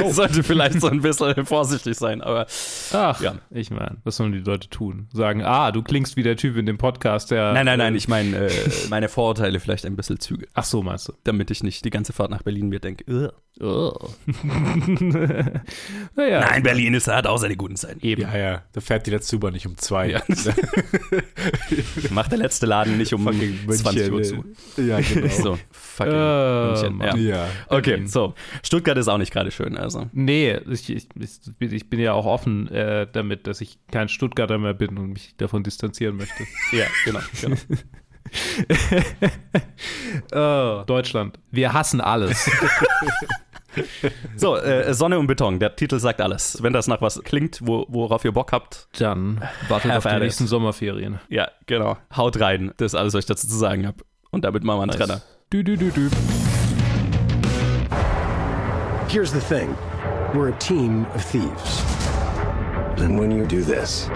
[0.04, 0.12] Oh.
[0.12, 2.46] sollte vielleicht so ein bisschen vorsichtig sein, aber
[2.94, 3.36] Ach, ja.
[3.50, 5.08] ich meine, was sollen die Leute tun?
[5.14, 7.54] Sagen, ah, du klingst wie der Typ in dem Podcast, der.
[7.54, 8.52] Nein, nein, nein, ich meine äh,
[8.90, 10.48] meine Vorurteile vielleicht ein bisschen züge.
[10.54, 11.14] Ach so, meinst du?
[11.24, 13.94] Damit ich nicht die ganze Fahrt nach Berlin mir denke, "Ugh." Oh.
[16.16, 16.40] naja.
[16.42, 18.04] nein, Berlin ist, hat auch seine guten Seiten.
[18.04, 18.24] Eben.
[18.24, 20.10] Ja, ja, da fährt die letzte U-Bahn nicht um zwei.
[20.10, 20.24] Ja.
[22.10, 24.82] Macht der letzte Laden nicht um Fucking 20 Uhr München, zu.
[24.82, 25.28] Ja, genau.
[25.28, 25.60] So,
[25.94, 27.00] fucking Äh, München.
[27.00, 27.06] Ja.
[27.08, 27.26] Mann.
[27.26, 27.48] Ja.
[27.68, 28.34] Okay, so.
[28.64, 30.10] Stuttgart ist auch nicht gerade schön, also.
[30.12, 31.08] Nee, ich, ich,
[31.60, 35.36] ich, bin ja auch offen äh, damit, dass ich kein Stuttgarter mehr bin und mich
[35.38, 36.44] davon distanzieren möchte.
[36.72, 37.56] Ja, genau, genau.
[40.82, 41.38] oh, Deutschland.
[41.52, 42.50] Wir hassen alles.
[44.36, 46.62] So, äh, Sonne und Beton, der Titel sagt alles.
[46.62, 50.46] Wenn das nach was klingt, wo, worauf ihr Bock habt, Dann wartet auf die nächsten
[50.46, 51.20] Sommerferien.
[51.30, 51.98] ja, genau.
[52.16, 52.72] Haut rein.
[52.78, 53.98] Das ist alles, was ich dazu zu sagen habe.
[54.30, 55.22] Und damit machen wir einen Trenner.
[55.54, 56.10] Du, du, du, du.
[59.08, 59.78] Here's the thing
[60.34, 61.80] we're a team of thieves.
[62.98, 64.10] And when you do this,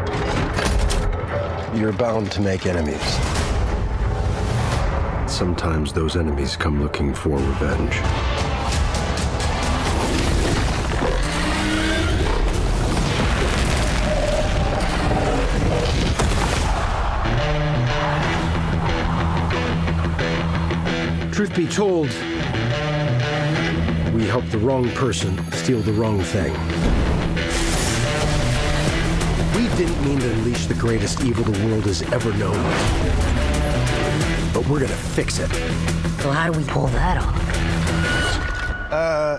[1.75, 3.03] you're bound to make enemies.
[5.31, 8.46] Sometimes those enemies come looking for revenge.
[21.47, 22.07] Truth be told,
[24.13, 26.51] we helped the wrong person steal the wrong thing.
[29.55, 32.61] We didn't mean to unleash the greatest evil the world has ever known.
[34.53, 35.49] But we're gonna fix it.
[36.21, 38.91] So how do we pull that off?
[38.91, 39.36] Uh,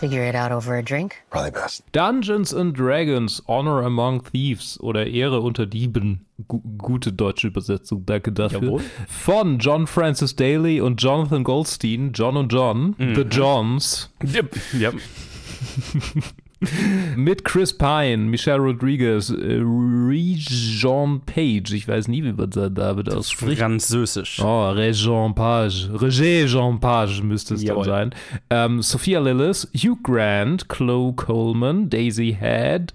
[0.00, 1.22] figure it out over a drink?
[1.30, 1.82] Probably best.
[1.92, 6.26] Dungeons and Dragons, Honor Among Thieves oder Ehre unter Dieben.
[6.48, 8.62] Gu gute deutsche Übersetzung, danke dafür.
[8.62, 8.82] Jawohl.
[9.06, 14.10] Von John Francis Daly und Jonathan Goldstein, John und John, The Johns.
[14.24, 14.56] Yep.
[14.72, 14.94] Yep.
[17.16, 23.10] Mit Chris Pine, Michelle Rodriguez, äh, Regent Page, ich weiß nie, wie man seinen David
[23.10, 23.60] ausspricht.
[23.60, 24.40] Französisch.
[24.42, 25.88] Oh, Regent Page.
[25.92, 27.84] Regent Page müsste es Jawohl.
[27.86, 28.14] dann sein.
[28.50, 32.92] Ähm, Sophia Lillis, Hugh Grant, Chloe Coleman, Daisy Head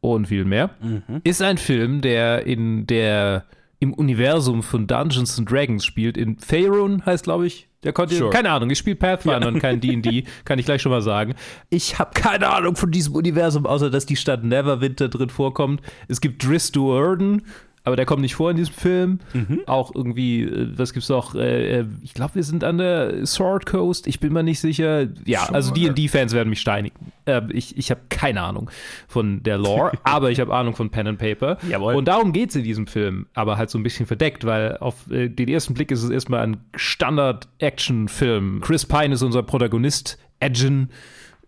[0.00, 0.70] und viel mehr.
[0.82, 1.20] Mhm.
[1.24, 3.44] Ist ein Film, der in der
[3.80, 6.16] im Universum von Dungeons and Dragons spielt.
[6.16, 8.30] In Faerun heißt, glaube ich, der konnte, Sure.
[8.30, 11.34] keine Ahnung, ich spiele Pathfinder und kein D&D, kann ich gleich schon mal sagen.
[11.70, 15.80] Ich habe keine Ahnung von diesem Universum, außer dass die Stadt Neverwinter drin vorkommt.
[16.08, 17.42] Es gibt Driss Duerden,
[17.88, 19.18] aber der kommt nicht vor in diesem Film.
[19.66, 21.34] Auch irgendwie, äh, was gibt's noch?
[21.34, 24.06] Äh, äh, ich glaube, wir sind an der Sword Coast.
[24.06, 25.08] Ich bin mir nicht sicher.
[25.24, 27.12] Ja, also D&D-Fans werden mich steinigen.
[27.24, 28.70] Äh, ich ich habe keine Ahnung
[29.08, 31.56] von der Lore, aber ich habe Ahnung von Pen and Paper.
[31.68, 31.94] Jawohl.
[31.94, 35.48] Und darum geht's in diesem Film, aber halt so ein bisschen verdeckt, weil auf den
[35.48, 38.60] ersten Blick ist es erstmal ein Standard-Action-Film.
[38.60, 40.90] Chris Pine ist unser Protagonist, Edgen,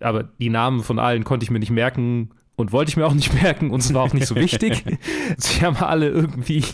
[0.00, 3.14] aber die Namen von allen konnte ich mir nicht merken und wollte ich mir auch
[3.14, 4.84] nicht merken und es war auch nicht so wichtig.
[5.36, 6.64] Sie haben alle irgendwie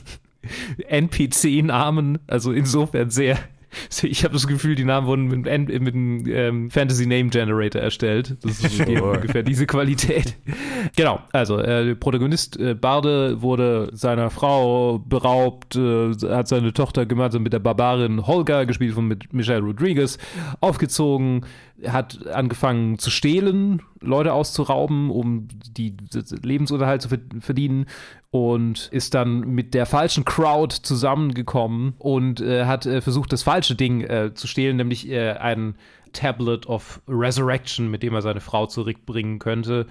[0.88, 3.38] NPC-Namen, also insofern sehr.
[4.02, 8.36] Ich habe das Gefühl, die Namen wurden mit, mit einem ähm, Fantasy Name Generator erstellt.
[8.42, 10.34] Das ist die, ungefähr diese Qualität.
[10.96, 17.04] Genau, also äh, der Protagonist äh, Barde wurde seiner Frau beraubt, äh, hat seine Tochter
[17.04, 20.16] gemeinsam mit der Barbarin Holga, gespielt von mit Michelle Rodriguez,
[20.60, 21.44] aufgezogen,
[21.86, 25.96] hat angefangen zu stehlen, Leute auszurauben, um die
[26.42, 27.86] Lebensunterhalt zu ver- verdienen
[28.30, 33.74] und ist dann mit der falschen Crowd zusammengekommen und äh, hat äh, versucht, das falsche
[33.74, 35.76] Ding äh, zu stehlen, nämlich äh, ein
[36.12, 39.86] Tablet of Resurrection, mit dem er seine Frau zurückbringen könnte.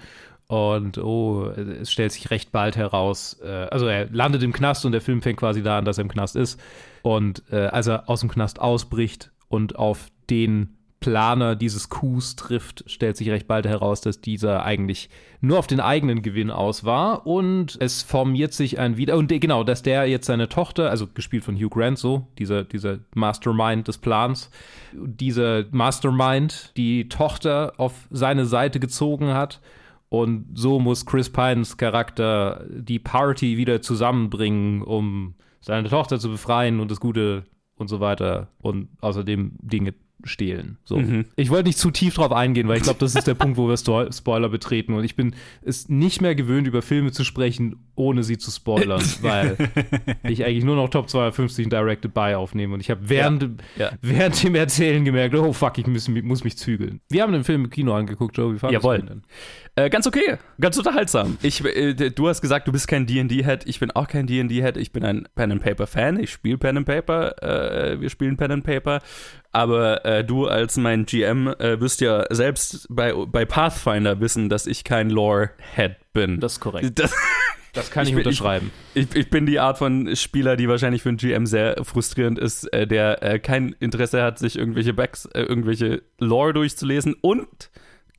[0.48, 4.92] Und oh, es stellt sich recht bald heraus, äh, also er landet im Knast und
[4.92, 6.60] der Film fängt quasi da an, dass er im Knast ist.
[7.02, 10.75] Und äh, als er aus dem Knast ausbricht und auf den
[11.06, 15.08] Planer dieses Coups trifft, stellt sich recht bald heraus, dass dieser eigentlich
[15.40, 17.28] nur auf den eigenen Gewinn aus war.
[17.28, 21.44] Und es formiert sich ein wieder und genau, dass der jetzt seine Tochter, also gespielt
[21.44, 24.50] von Hugh Grant so, dieser dieser Mastermind des Plans,
[24.92, 29.60] dieser Mastermind die Tochter auf seine Seite gezogen hat.
[30.08, 36.80] Und so muss Chris Pines Charakter die Party wieder zusammenbringen, um seine Tochter zu befreien
[36.80, 37.44] und das Gute
[37.76, 38.48] und so weiter.
[38.58, 40.78] Und außerdem Dinge stehlen.
[40.84, 40.98] So.
[40.98, 41.26] Mhm.
[41.36, 43.68] Ich wollte nicht zu tief drauf eingehen, weil ich glaube, das ist der Punkt, wo
[43.68, 44.94] wir Sto Spoiler betreten.
[44.94, 49.02] Und ich bin es nicht mehr gewöhnt, über Filme zu sprechen, ohne sie zu spoilern,
[49.20, 49.56] weil
[50.24, 52.74] ich eigentlich nur noch Top 250 Directed By aufnehme.
[52.74, 53.42] Und ich habe während,
[53.76, 53.86] Ja.
[53.86, 53.92] Ja.
[54.02, 57.00] während dem Erzählen gemerkt, oh fuck, ich muss, muss mich zügeln.
[57.10, 58.54] Wir haben den Film im Kino angeguckt, Joe.
[58.54, 58.98] Wie fandest Jawohl.
[59.00, 59.22] du denn?
[59.78, 61.36] Äh, ganz okay, ganz unterhaltsam.
[61.42, 63.64] Ich, äh, du hast gesagt, du bist kein D&D-Head.
[63.66, 64.78] Ich bin auch kein D&D-Head.
[64.78, 66.18] Ich bin ein Pen-and-Paper-Fan.
[66.18, 67.42] Ich spiele Pen-and-Paper.
[67.92, 69.02] Äh, wir spielen Pen-and-Paper.
[69.52, 74.66] Aber äh, du als mein GM äh, wirst ja selbst bei, bei Pathfinder wissen, dass
[74.66, 76.40] ich kein Lore-Head bin.
[76.40, 76.98] Das ist korrekt.
[76.98, 77.14] Das,
[77.74, 78.70] Das kann ich, bin- unterschreiben.
[78.94, 82.64] Ich, ich bin die Art von Spieler, die wahrscheinlich für einen GM sehr frustrierend ist,
[82.72, 87.68] äh, der äh, kein Interesse hat, sich irgendwelche Backs, äh, irgendwelche Lore durchzulesen und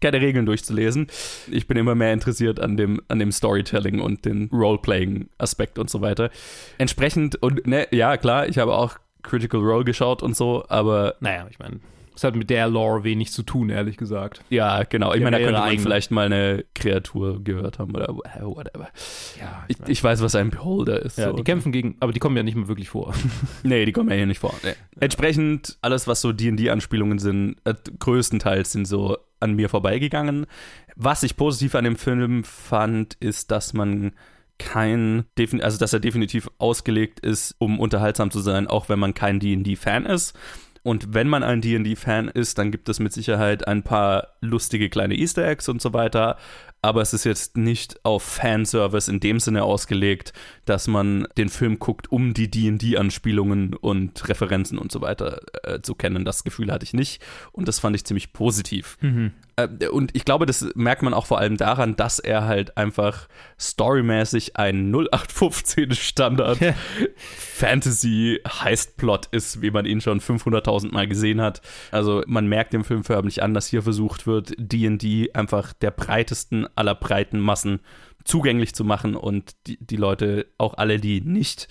[0.02, 1.08] keine Regeln durchzulesen.
[1.52, 6.02] Ich bin immer mehr interessiert an dem, an dem Storytelling und den Roleplaying-Aspekt und so
[6.02, 6.30] weiter.
[6.78, 11.48] Entsprechend, und ne, ja, klar, ich habe auch Critical Role geschaut und so, aber Naja,
[11.50, 11.80] ich meine,
[12.18, 14.44] es hat mit der Lore wenig zu tun, ehrlich gesagt.
[14.50, 15.12] ja, genau.
[15.12, 18.42] Ich Die meine, da ja könnte man vielleicht mal eine Kreatur gehört haben oder äh,
[18.42, 18.90] whatever.
[19.40, 21.20] Ja, Ich, ich weiß, was ein Beholder ist.
[21.20, 21.36] Ja, so.
[21.36, 23.14] die kämpfen gegen, aber die kommen ja nicht mehr wirklich vor.
[23.64, 24.54] Nee, die kommen ja hier nicht vor.
[24.64, 24.74] Nee.
[25.00, 30.48] Entsprechend, alles, was so D&D-Anspielungen sind, äh, größtenteils sind so an mir vorbeigegangen.
[30.96, 34.14] Was ich positiv an dem Film fand, ist, dass man
[34.58, 35.26] kein,
[35.62, 40.06] also dass er definitiv ausgelegt ist, um unterhaltsam zu sein, auch wenn man kein D&D-Fan
[40.06, 40.38] ist.
[40.88, 45.16] Und wenn man ein D&D-Fan ist, dann gibt es mit Sicherheit ein paar lustige kleine
[45.16, 46.38] Easter Eggs und so weiter.
[46.82, 50.32] Aber es ist jetzt nicht auf Fanservice in dem Sinne ausgelegt,
[50.64, 55.94] dass man den Film guckt, um die D&D-Anspielungen und Referenzen und so weiter äh, zu
[55.94, 56.24] kennen.
[56.24, 57.22] Das Gefühl hatte ich nicht.
[57.52, 58.98] Und das fand ich ziemlich positiv.
[59.02, 59.34] Mhm.
[59.58, 63.28] Äh, Und ich glaube, das merkt man auch vor allem daran, dass er halt einfach
[63.60, 66.60] storymäßig ein 0815 Standard
[67.26, 71.62] Fantasy Heist-Plot ist, wie man ihn schon 500.000 Mal gesehen hat.
[71.92, 76.68] Also man merkt dem Film förmlich an, dass hier versucht wird, D&D einfach der breitesten
[76.76, 77.80] aller breiten Massen
[78.24, 81.68] zugänglich zu machen und die, die Leute, auch alle, die nicht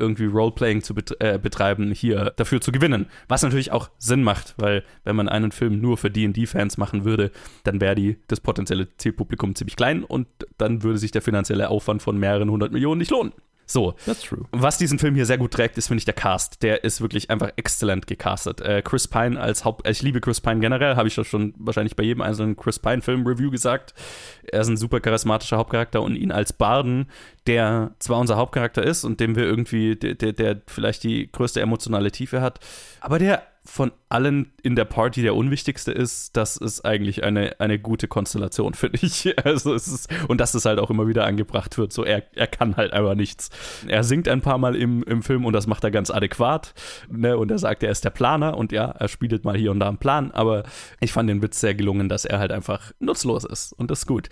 [0.00, 3.06] irgendwie Roleplaying zu bet äh, betreiben, hier dafür zu gewinnen.
[3.28, 7.30] Was natürlich auch Sinn macht, weil wenn man einen Film nur für D&D-Fans machen würde,
[7.64, 10.26] dann wäre das potenzielle Zielpublikum ziemlich klein und
[10.58, 13.32] dann würde sich der finanzielle Aufwand von mehreren hundert Millionen nicht lohnen.
[13.70, 13.94] So.
[14.04, 14.44] That's true.
[14.52, 16.62] Was diesen Film hier sehr gut trägt, ist, finde ich, der Cast.
[16.62, 18.60] Der ist wirklich einfach exzellent gecastet.
[18.60, 19.88] Äh, Chris Pine als Haupt...
[19.88, 23.50] Ich liebe Chris Pine generell, habe ich doch schon wahrscheinlich bei jedem einzelnen Chris Pine-Film-Review
[23.50, 23.94] gesagt.
[24.42, 27.06] Er ist ein super charismatischer Hauptcharakter und ihn als Barden,
[27.46, 31.60] der zwar unser Hauptcharakter ist und dem wir irgendwie, der, der, der vielleicht die größte
[31.60, 32.60] emotionale Tiefe hat,
[33.00, 37.78] aber der von allen in der Party der unwichtigste ist, das ist eigentlich eine, eine
[37.78, 39.32] gute Konstellation, finde ich.
[39.44, 42.48] Also es ist, und dass es halt auch immer wieder angebracht wird, so er, er
[42.48, 43.48] kann halt einfach nichts.
[43.86, 46.74] Er singt ein paar Mal im, im Film und das macht er ganz adäquat.
[47.08, 47.38] Ne?
[47.38, 49.88] Und er sagt, er ist der Planer und ja, er spielt mal hier und da
[49.88, 50.64] einen Plan, aber
[50.98, 54.06] ich fand den Witz sehr gelungen, dass er halt einfach nutzlos ist und das ist
[54.06, 54.28] gut.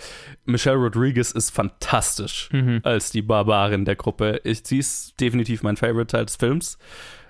[0.46, 2.80] Michelle Rodriguez ist fantastisch Mhm.
[2.82, 4.40] als die Barbarin der Gruppe.
[4.42, 6.76] Ich, sie ist definitiv mein Favorite Teil des Films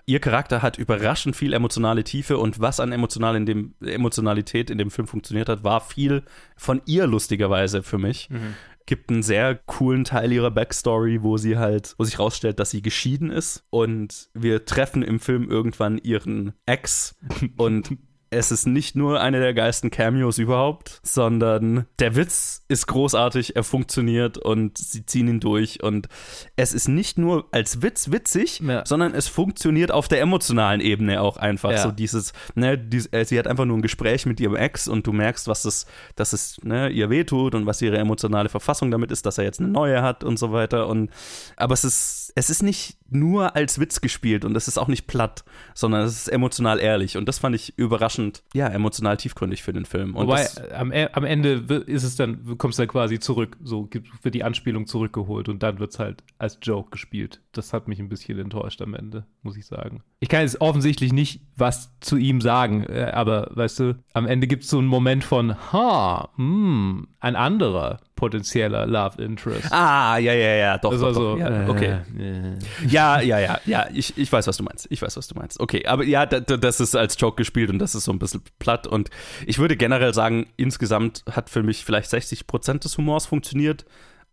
[0.09, 4.79] ihr Charakter hat überraschend viel emotionale Tiefe und was an emotional in dem, Emotionalität in
[4.79, 6.23] dem Film funktioniert hat, war viel
[6.57, 8.31] von ihr lustigerweise für mich.
[8.31, 8.55] Mhm.
[8.87, 12.81] Gibt einen sehr coolen Teil ihrer Backstory, wo sie halt, wo sich rausstellt, dass sie
[12.81, 17.19] geschieden ist und wir treffen im Film irgendwann ihren Ex
[17.59, 17.99] und
[18.31, 23.65] es ist nicht nur eine der geilsten Cameos überhaupt, sondern der Witz ist großartig, er
[23.65, 25.83] funktioniert und sie ziehen ihn durch.
[25.83, 26.09] Und
[26.57, 28.85] es ist nicht nur als Witz witzig, Ja.
[28.85, 31.71] sondern es funktioniert auf der emotionalen Ebene auch einfach.
[31.71, 31.79] Ja.
[31.79, 35.07] So dieses, ne, dies, äh, sie hat einfach nur ein Gespräch mit ihrem Ex und
[35.07, 35.87] du merkst, was es,
[36.17, 39.61] dass es ne, ihr wehtut und was ihre emotionale Verfassung damit ist, dass er jetzt
[39.61, 40.87] eine neue hat und so weiter.
[40.89, 41.11] Und
[41.57, 45.07] aber es ist, es ist nicht nur als Witz gespielt und es ist auch nicht
[45.07, 47.17] platt, sondern es ist emotional ehrlich.
[47.17, 50.15] Und das fand ich überraschend, ja, emotional tiefgründig für den Film.
[50.15, 51.53] Und Wobei, am, E- am Ende
[51.87, 53.89] ist es dann, du kommst dann quasi zurück, so
[54.23, 57.41] wird die Anspielung zurückgeholt und dann wird es halt als Joke gespielt.
[57.59, 60.05] Das hat mich ein bisschen enttäuscht am Ende, muss ich sagen.
[60.21, 64.47] Ich kann jetzt offensichtlich nicht was zu ihm sagen, äh, aber weißt du, am Ende
[64.47, 69.73] gibt es so einen Moment von, ha, hm, ein anderer potenzieller Love Interest.
[69.73, 71.35] Ah, ja, ja, ja, doch, Das doch, war doch.
[71.35, 71.99] so, ja, äh, okay.
[72.17, 72.87] äh.
[72.87, 74.87] Ja, ja, ja, ja, ich, ich weiß, was du meinst.
[74.91, 75.59] Ich weiß, was du meinst.
[75.59, 78.21] Okay, aber ja, da, da, das ist als Joke gespielt und das ist so ein
[78.21, 78.87] bisschen platt.
[78.87, 79.11] Und
[79.47, 83.85] ich würde generell sagen, insgesamt hat für mich vielleicht 60% des Humors funktioniert.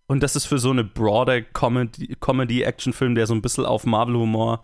[0.07, 4.61] Und das ist für so eine broader Comedy- Comedy-Action-Film, der so ein bisschen auf Marvel-Humor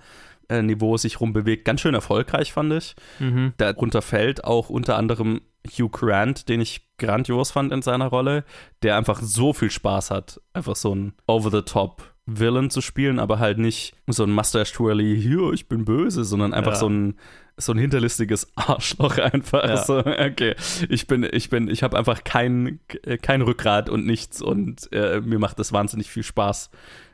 [0.51, 2.95] Niveau sich rumbewegt, ganz schön erfolgreich, fand ich.
[3.19, 3.54] Mhm.
[3.56, 8.43] Darunter fällt auch unter anderem Hugh Grant, den ich grandios fand in seiner Rolle,
[8.84, 10.41] der einfach so viel Spaß hat.
[10.51, 15.54] Einfach so ein over-the-top Villain zu spielen, aber halt nicht so ein Mustache Twirly, hier,
[15.54, 16.80] ich bin böse, sondern einfach Ja.
[16.80, 17.15] so ein
[17.62, 19.63] so ein hinterlistiges Arschloch einfach.
[19.63, 19.84] Ja.
[19.84, 20.56] So, okay,
[20.89, 22.80] ich bin, ich bin, ich habe einfach kein,
[23.21, 26.69] kein Rückgrat und nichts und äh, mir macht es wahnsinnig viel Spaß,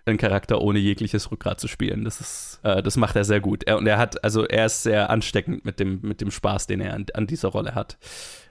[0.07, 2.03] einen Charakter ohne jegliches Rückgrat zu spielen.
[2.03, 3.63] Das ist, äh, das macht er sehr gut.
[3.65, 6.81] Er, und er hat, also er ist sehr ansteckend mit dem, mit dem Spaß, den
[6.81, 7.97] er an, an dieser Rolle hat.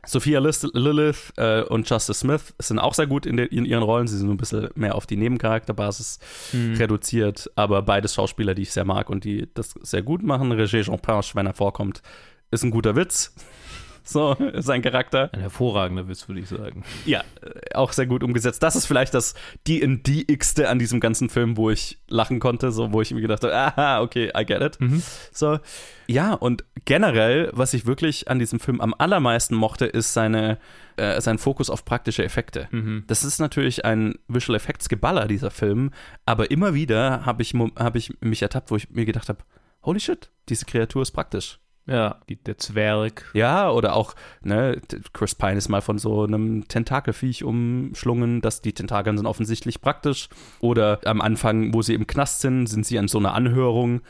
[0.07, 4.07] Sophia Lilith äh, und Justice Smith sind auch sehr gut in, in ihren Rollen.
[4.07, 6.19] Sie sind ein bisschen mehr auf die Nebencharakterbasis
[6.53, 6.75] Mhm.
[6.77, 10.53] reduziert, aber beides Schauspieler, die ich sehr mag und die das sehr gut machen.
[10.53, 12.03] Roger Jean Pinche, wenn er vorkommt,
[12.53, 13.35] ist ein guter Witz.
[14.07, 15.31] So, sein Charakter.
[15.33, 16.85] Ein hervorragender Witz, würde ich sagen.
[17.05, 18.63] Ja, äh, auch sehr gut umgesetzt.
[18.63, 19.35] Das ist vielleicht das
[19.67, 23.55] D&D-igste an diesem ganzen Film, wo ich lachen konnte, so wo ich mir gedacht habe,
[23.55, 24.79] aha, okay, I get it.
[25.33, 25.59] So,
[26.07, 30.59] ja, und generell, was ich wirklich an diesem Film am allermeisten mochte, ist seine,
[30.97, 32.69] äh, sein Fokus auf praktische Effekte.
[33.09, 35.91] Das ist natürlich ein Visual Effects Geballer, dieser Film,
[36.25, 39.41] aber immer wieder habe ich, hab ich mich ertappt, wo ich mir gedacht habe,
[39.83, 41.59] holy shit, diese Kreatur ist praktisch.
[41.87, 43.31] Ja, die, der Zwerg.
[43.33, 44.81] Ja, oder auch, ne,
[45.13, 50.29] Chris Pine ist mal von so einem Tentakelviech umschlungen, dass die Tentakeln sind offensichtlich praktisch.
[50.61, 54.01] Oder am Anfang, wo sie im Knast sind, sind sie an so einer Anhörung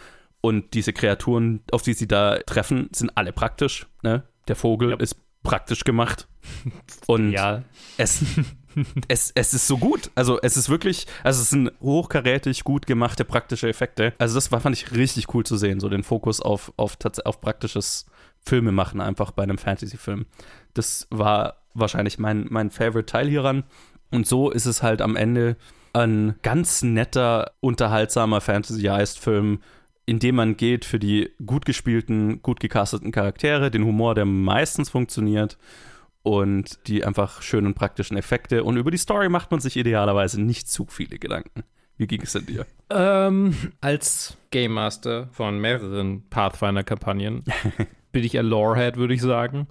[0.40, 3.86] und diese Kreaturen, auf die sie da treffen, sind alle praktisch.
[4.02, 4.22] Ne?
[4.48, 6.28] Der Vogel ist praktisch gemacht.
[7.06, 7.62] Und Ja.
[7.98, 8.24] es,
[9.08, 10.10] es, es ist so gut.
[10.14, 14.12] Also es ist wirklich, also es sind hochkarätig gut gemachte praktische Effekte.
[14.18, 17.40] Also das war, fand ich richtig cool zu sehen, so den Fokus auf, auf, auf
[17.40, 18.06] praktisches
[18.40, 20.26] Filme machen, einfach bei einem Fantasy-Film.
[20.74, 23.64] Das war wahrscheinlich mein, mein Favorite-Teil hieran.
[24.10, 25.56] Und so ist es halt am Ende
[25.92, 29.60] ein ganz netter, unterhaltsamer Fantasy-Heist-Film,
[30.04, 34.88] in dem man geht für die gut gespielten, gut gecasteten Charaktere, den Humor, der meistens
[34.90, 35.58] funktioniert
[36.26, 38.64] und die einfach schönen praktischen Effekte.
[38.64, 41.62] Und über die Story macht man sich idealerweise nicht zu viele Gedanken.
[41.98, 42.66] Wie ging es denn dir?
[42.90, 47.44] Ähm, als Game Master von mehreren Pathfinder-Kampagnen
[48.12, 49.68] bin ich ein Lorehead, würde ich sagen.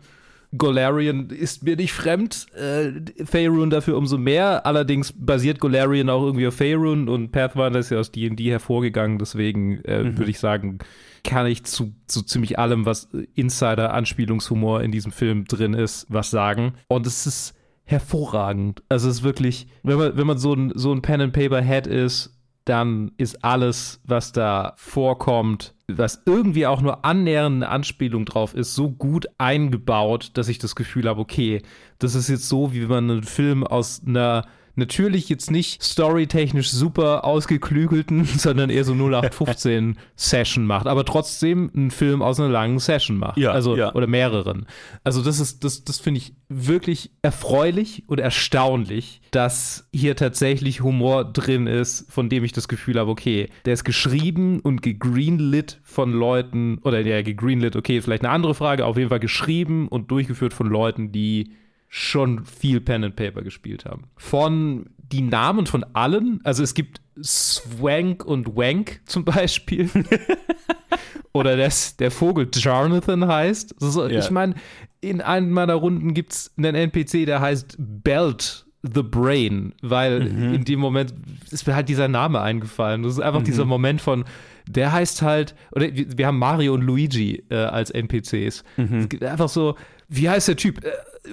[0.58, 2.92] Golarion ist mir nicht fremd, äh,
[3.26, 4.66] Faerun dafür umso mehr.
[4.66, 9.18] Allerdings basiert Golarion auch irgendwie auf Faerun und Pathfinder ist ja aus D&D hervorgegangen.
[9.20, 10.18] Deswegen äh, Mhm.
[10.18, 10.80] würde ich sagen,
[11.24, 16.74] kann ich zu, zu ziemlich allem, was Insider-Anspielungshumor in diesem Film drin ist, was sagen.
[16.88, 17.54] Und es ist
[17.84, 18.84] hervorragend.
[18.90, 22.32] Also es ist wirklich, wenn man, wenn man so ein, so ein Pen-and-Paper-Head ist,
[22.66, 28.74] dann ist alles, was da vorkommt, was irgendwie auch nur annähernd eine Anspielung drauf ist,
[28.74, 31.62] so gut eingebaut, dass ich das Gefühl habe, okay,
[32.00, 37.26] das ist jetzt so, wie man einen Film aus einer natürlich jetzt nicht storytechnisch super
[37.26, 43.18] ausgeklügelten, sondern eher so 0815 Session macht, aber trotzdem einen Film aus einer langen Session
[43.18, 43.38] macht.
[43.38, 43.94] Ja, also ja.
[43.94, 44.66] oder mehreren.
[45.04, 51.26] Also das ist das das finde ich wirklich erfreulich und erstaunlich, dass hier tatsächlich Humor
[51.26, 56.12] drin ist, von dem ich das Gefühl habe, okay, der ist geschrieben und gegreenlit von
[56.12, 60.54] Leuten oder ja, gegreenlit, okay, vielleicht eine andere Frage, auf jeden Fall geschrieben und durchgeführt
[60.54, 61.52] von Leuten, die
[61.98, 64.04] schon viel Pen and Paper gespielt haben.
[64.18, 69.90] Von die Namen von allen, also es gibt Swank und Wank zum Beispiel.
[71.32, 73.76] Oder das, der Vogel Jonathan heißt.
[73.80, 74.20] So, Ja.
[74.20, 74.56] Ich meine,
[75.00, 80.22] in einem meiner Runden gibt es einen NPC, der heißt Belt the Brain, weil
[80.54, 81.14] in dem Moment
[81.50, 83.04] ist mir halt dieser Name eingefallen.
[83.04, 83.46] Das ist einfach Mhm.
[83.46, 84.26] dieser Moment von,
[84.68, 88.64] der heißt halt, oder wir, wir haben Mario und Luigi äh, als NPCs.
[88.78, 89.76] Es gibt einfach so,
[90.10, 90.82] wie heißt der Typ?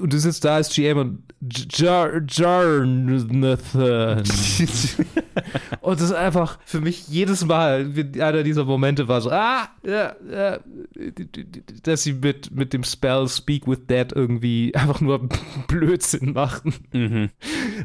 [0.01, 1.23] Und du sitzt da als GM und
[1.71, 4.19] Jar Jarnathan.
[5.81, 10.15] und das ist einfach für mich jedes Mal einer dieser Momente war so, ah, ja,
[10.31, 10.61] ja,
[11.83, 15.29] dass sie mit, mit dem Spell Speak with Dead irgendwie einfach nur
[15.69, 16.75] Blödsinn machen.
[16.93, 17.31] Mhm.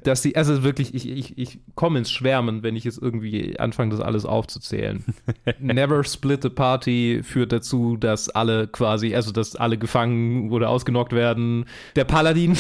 [0.04, 3.92] Dass sie, also wirklich, ich, ich, ich komme ins Schwärmen, wenn ich jetzt irgendwie anfange,
[3.92, 5.04] das alles aufzuzählen.
[5.60, 11.14] Never split the party führt dazu, dass alle quasi, also dass alle gefangen oder ausgenockt
[11.14, 11.66] werden.
[11.98, 12.56] Der Paladin,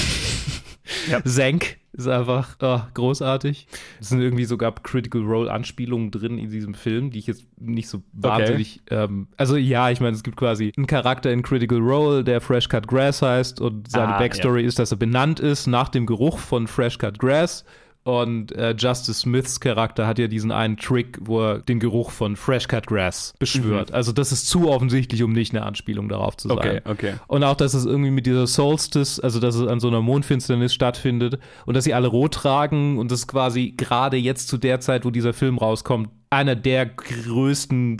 [1.23, 3.67] Senk, ist einfach oh, großartig.
[4.01, 7.87] Es sind irgendwie sogar Critical Role Anspielungen drin in diesem Film, die ich jetzt nicht
[7.87, 8.81] so wahnsinnig.
[8.89, 12.67] Ähm, also ja, ich meine, es gibt quasi einen Charakter in Critical Role, der Fresh
[12.67, 16.39] Cut Grass heißt und seine Ah, Backstory ist, dass er benannt ist nach dem Geruch
[16.39, 17.63] von Fresh Cut Grass.
[18.07, 22.37] Und äh, Justice Smiths Charakter hat ja diesen einen Trick, wo er den Geruch von
[22.37, 23.89] Fresh Cut Grass beschwört.
[23.89, 23.95] Mhm.
[23.95, 26.57] Also das ist zu offensichtlich, um nicht eine Anspielung darauf zu sein.
[26.57, 27.13] Okay, okay.
[27.27, 30.73] Und auch, dass es irgendwie mit dieser Solstice, also dass es an so einer Mondfinsternis
[30.73, 35.03] stattfindet und dass sie alle rot tragen und das quasi gerade jetzt zu der Zeit,
[35.03, 37.97] wo dieser Film rauskommt, einer der größten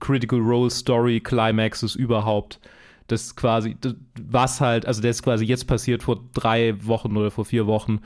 [0.00, 2.60] Critical Role Story Climaxes überhaupt.
[3.08, 7.30] Das quasi, das- was halt, also der ist quasi jetzt passiert vor drei Wochen oder
[7.30, 8.00] vor vier Wochen,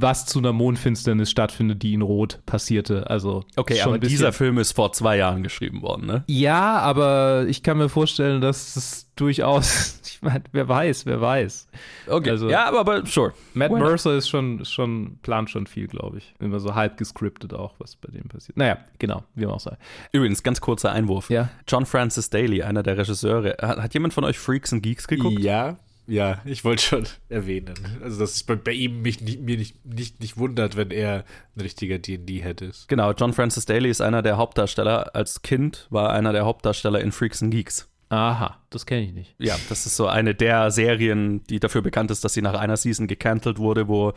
[0.00, 3.10] was zu einer Mondfinsternis stattfindet, die in Rot passierte.
[3.10, 6.24] Also Okay, schon aber dieser Film ist vor zwei Jahren geschrieben worden, ne?
[6.28, 11.66] Ja, aber ich kann mir vorstellen, dass es durchaus, ich meine, wer weiß, wer weiß.
[12.06, 13.32] Okay, Also, ja, aber, aber sure.
[13.54, 13.88] Matt Why not?
[13.88, 16.32] Mercer ist schon, schon, plant schon viel, glaube ich.
[16.38, 18.56] Immer so halb gescriptet auch, was bei dem passiert.
[18.56, 19.76] Naja, genau, wie man auch sei.
[20.12, 21.28] Übrigens, ganz kurzer Einwurf.
[21.28, 21.48] Ja.
[21.66, 23.56] John Francis Daly, einer der Regisseure.
[23.60, 25.40] Hat, hat jemand von euch Freaks and Geeks geguckt?
[25.40, 25.76] Ja,
[26.08, 27.74] ja, ich wollte schon erwähnen.
[28.02, 31.24] Also, dass es bei, bei ihm mich nicht, mir nicht, nicht, nicht wundert, wenn er
[31.54, 32.88] ein richtiger D&D-Head ist.
[32.88, 35.14] Genau, John Francis Daly ist einer der Hauptdarsteller.
[35.14, 37.88] Als Kind war einer der Hauptdarsteller in Freaks and Geeks.
[38.08, 39.34] Aha, das kenne ich nicht.
[39.38, 42.76] Ja, das ist so eine der Serien, die dafür bekannt ist, dass sie nach einer
[42.76, 44.12] Season gecancelt wurde, wo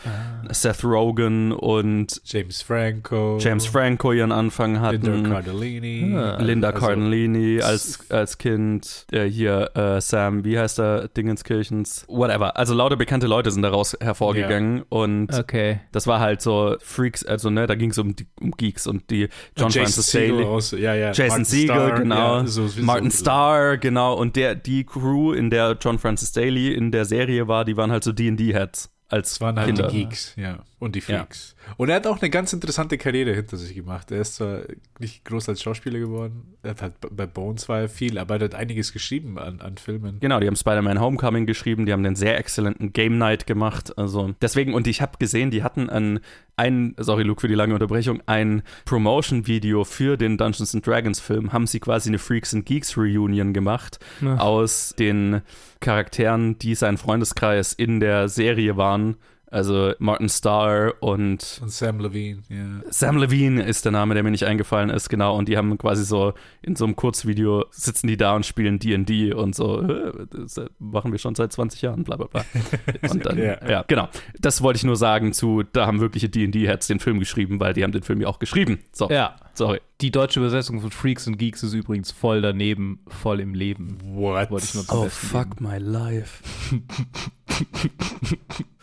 [0.49, 5.02] Seth Rogen und James Franco, James Franco ihren Anfang hatten.
[5.06, 6.16] Linda Cardellini.
[6.18, 6.38] Ah.
[6.41, 12.58] Linda Also- Cardellini als, als Kind, äh, hier äh, Sam, wie heißt er, Dingenskirchens, whatever.
[12.58, 15.80] Also lauter bekannte Leute sind daraus hervorgegangen und Okay.
[15.91, 19.10] das war halt so Freaks, also ne, da ging es um, die- um Geeks und
[19.10, 20.43] die John Und Jason Francis Daly.
[20.43, 22.38] aus- ja, ja, Jason Martin Siegel, genau.
[22.39, 24.14] ja, so- so- Martin so- Starr, genau.
[24.16, 27.91] Und der, die Crew, in der John Francis Daly in der Serie war, die waren
[27.91, 29.87] halt so D&D-Heads als Das waren halt Kinder.
[29.87, 30.59] die Geeks, ja.
[30.82, 31.55] Und die Freaks.
[31.77, 34.09] Und er hat auch eine ganz interessante Karriere hinter sich gemacht.
[34.09, 34.61] Er ist zwar
[34.97, 38.45] nicht groß als Schauspieler geworden, er hat halt bei Bones war er viel, aber er
[38.45, 40.17] hat einiges geschrieben an, an Filmen.
[40.21, 43.95] Genau, die haben Spider-Man Homecoming geschrieben, die haben den sehr exzellenten Game Night gemacht.
[43.95, 46.19] Also deswegen, und ich habe gesehen, die hatten ein,
[46.57, 51.53] ein, sorry Luke für die lange Unterbrechung, ein Promotion-Video für den Dungeons and Dragons Film,
[51.53, 54.38] haben sie quasi eine Freaks and Geeks Reunion gemacht Ja.
[54.38, 55.41] aus den
[55.79, 59.17] Charakteren, die sein Freundeskreis in der Serie waren.
[59.52, 62.89] Also Martin Starr und Und Sam Levine, ja.
[62.89, 65.38] Sam Levine ist der Name, der mir nicht eingefallen ist, genau.
[65.38, 69.34] Und die haben quasi so in so einem Kurzvideo sitzen die da und spielen D&D
[69.34, 72.45] und so, äh, das machen wir schon seit 20 Jahren, bla bla bla.
[73.12, 73.58] Und dann, Ja.
[73.70, 73.84] ja.
[73.88, 74.08] genau.
[74.39, 77.84] Das wollte ich nur sagen zu, da haben wirkliche D&D-Heads den Film geschrieben, weil die
[77.84, 78.80] haben den Film ja auch geschrieben.
[78.93, 79.36] So, Ja.
[79.54, 79.82] Sorry.
[80.02, 83.97] Die deutsche Übersetzung von Freaks and Geeks ist übrigens voll daneben, voll im Leben.
[84.04, 84.52] What?
[84.52, 86.43] Wollte ich nur zum Oh, fuck my life.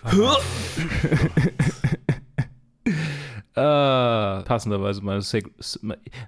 [3.58, 5.50] Äh, passenderweise meine Seg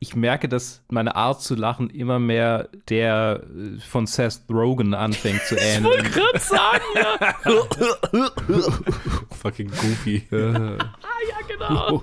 [0.01, 5.41] ich merke, dass meine Art zu lachen immer mehr der äh, von Seth Rogen anfängt
[5.43, 6.11] zu ähneln.
[6.11, 7.35] gerade sagen, ja.
[9.43, 10.17] Fucking goofy.
[10.33, 10.79] Äh,
[11.47, 12.03] genau.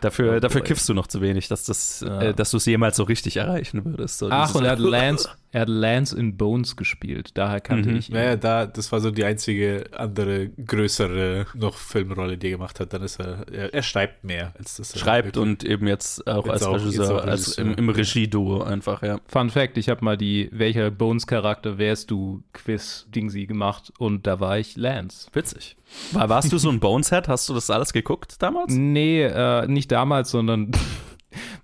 [0.00, 3.04] Dafür, dafür kiffst du noch zu wenig, dass, das, äh, dass du es jemals so
[3.04, 4.18] richtig erreichen würdest.
[4.18, 7.30] So Ach, und er hat Lance, er hat Lance in Bones gespielt.
[7.34, 7.96] Daher kannte Mhm.
[7.96, 8.14] ich ihn.
[8.14, 12.92] Naja, da, das war so die einzige andere größere noch Filmrolle, die er gemacht hat.
[12.92, 14.92] Dann ist er, er, er schreibt mehr als das.
[14.92, 18.62] er schreibt und eben jetzt auch Jetzt als auch- Regisseur, auch als im, im Regieduo
[18.62, 19.18] einfach, ja.
[19.28, 24.58] Fun Fact, ich habe mal die Welcher Bones-Charakter wärst du Quiz-Dingsy gemacht und da war
[24.58, 25.28] ich Lance.
[25.32, 25.76] Witzig.
[26.12, 27.28] War, warst du so ein Boneshead?
[27.28, 28.74] Hast du das alles geguckt damals?
[28.74, 30.70] Nee, äh, nicht damals, sondern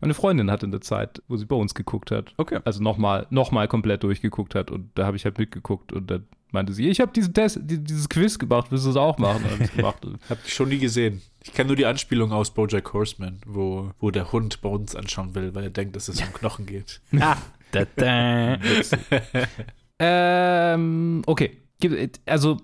[0.00, 2.32] meine Freundin hatte eine Zeit, wo sie Bones geguckt hat.
[2.36, 2.60] Okay.
[2.64, 6.24] Also nochmal noch mal komplett durchgeguckt hat und da habe ich halt mitgeguckt und dann
[6.50, 9.42] meinte sie, ich habe diesen Test, die- dieses Quiz gemacht, willst du es auch machen?
[9.76, 10.06] Gemacht.
[10.28, 11.22] Hab ich schon nie gesehen.
[11.42, 15.54] Ich kenne nur die Anspielung aus Bojack Horseman, wo, wo der Hund Bones anschauen will,
[15.54, 17.00] weil er denkt, dass es um Knochen geht.
[17.18, 17.36] Ah,
[17.70, 18.58] da, da.
[19.98, 21.58] ähm, okay.
[21.82, 22.58] Gibt- Also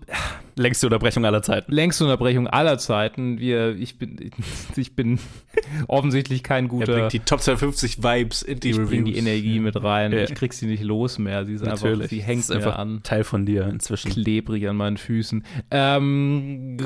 [0.57, 1.71] Längste Unterbrechung aller Zeiten.
[1.71, 3.39] längste Unterbrechung aller Zeiten.
[3.39, 4.17] Wir, ich bin,
[4.77, 5.21] ich bin
[5.87, 6.93] offensichtlich kein Er guter.
[6.95, 8.89] bringt die Top 250 Vibes in die ich Reviews.
[8.91, 10.11] bringe die Energie mit rein.
[10.13, 10.23] Ja.
[10.25, 11.45] Ich krieg sie nicht los mehr.
[11.47, 11.95] Sie ist Natürlich.
[12.01, 13.01] einfach, sie hängt ist einfach an.
[13.05, 14.11] Teil von dir inzwischen.
[14.11, 15.45] klebrig an meinen Füßen.
[15.71, 16.77] Ähm,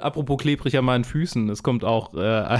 [0.00, 2.58] apropos klebrig an meinen Füßen, es kommt auch äh,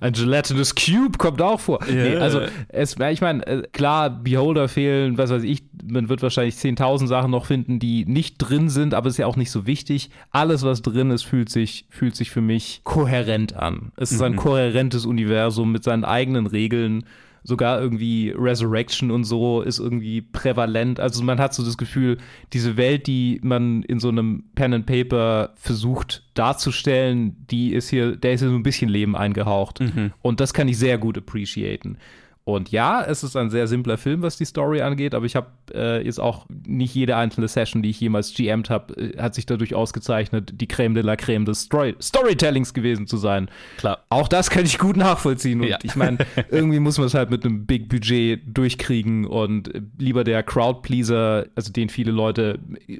[0.08, 1.80] ein gelatinous Cube kommt auch vor.
[1.88, 2.20] Nee, Ja.
[2.20, 7.06] also es, ich meine, äh, klar, Beholder fehlen, was weiß ich, man wird wahrscheinlich 10.000
[7.06, 10.10] Sachen noch finden, die nicht drin sind, aber ist ja auch nicht so wichtig.
[10.30, 13.92] Alles, was drin ist, fühlt sich, fühlt sich für mich kohärent an.
[13.96, 14.36] Es ist ein Mhm.
[14.36, 17.04] kohärentes Universum mit seinen eigenen Regeln
[17.42, 21.00] sogar irgendwie Resurrection und so ist irgendwie prävalent.
[21.00, 22.18] Also man hat so das Gefühl,
[22.52, 28.16] diese Welt, die man in so einem Pen and Paper versucht darzustellen, die ist hier,
[28.16, 29.80] der ist hier so ein bisschen Leben eingehaucht.
[30.22, 31.96] Und das kann ich sehr gut appreciaten.
[32.44, 35.48] Und ja, es ist ein sehr simpler Film, was die Story angeht, aber ich habe
[35.72, 39.46] äh, jetzt auch nicht jede einzelne Session, die ich jemals GM'd habe, äh, hat sich
[39.46, 43.48] dadurch ausgezeichnet, die Creme de la Creme des Story Storytellings gewesen zu sein.
[43.76, 44.04] Klar.
[44.08, 45.60] Auch das kann ich gut nachvollziehen.
[45.60, 45.78] Und Ja.
[45.82, 46.18] ich meine,
[46.50, 51.46] irgendwie muss man es halt mit einem Big Budget durchkriegen und äh, lieber der Crowdpleaser,
[51.54, 52.58] also den viele Leute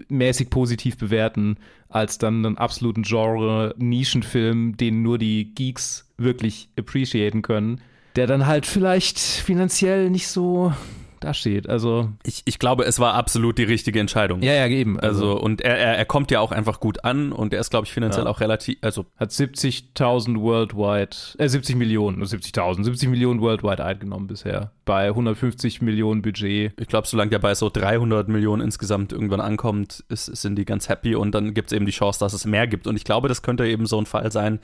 [0.09, 1.57] mäßig positiv bewerten,
[1.89, 7.81] als dann einen absoluten Genre-Nischenfilm, den nur die Geeks wirklich appreciaten können,
[8.17, 10.73] der dann halt vielleicht finanziell nicht so
[11.21, 11.69] dasteht.
[11.69, 14.43] Also ich, ich glaube, es war absolut die richtige Entscheidung.
[14.43, 14.99] Ja, ja, eben.
[14.99, 17.71] Also, also und er, er, er kommt ja auch einfach gut an und er ist,
[17.71, 18.31] glaube ich, finanziell ja.
[18.31, 24.73] auch relativ, also hat 70.000 worldwide, äh 70 Millionen, 70.000, 70 Millionen worldwide eingenommen bisher
[24.85, 26.73] bei 150 Millionen Budget.
[26.81, 30.89] Ich glaube, solange der bei so 300 Millionen insgesamt irgendwann ankommt, ist, sind die ganz
[30.89, 33.29] happy und dann gibt es eben die Chance, dass es mehr gibt und ich glaube,
[33.29, 34.59] das könnte eben so ein Fall sein,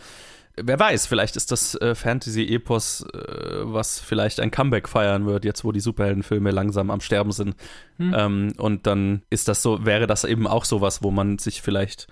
[0.63, 3.19] wer weiß, vielleicht ist das äh, Fantasy-Epos, äh,
[3.63, 7.57] was vielleicht ein Comeback feiern wird, jetzt wo die Superheldenfilme langsam am Sterben sind.
[7.99, 8.15] Hm.
[8.17, 12.07] Ähm, und dann ist das so, wäre das eben auch sowas, wo man sich vielleicht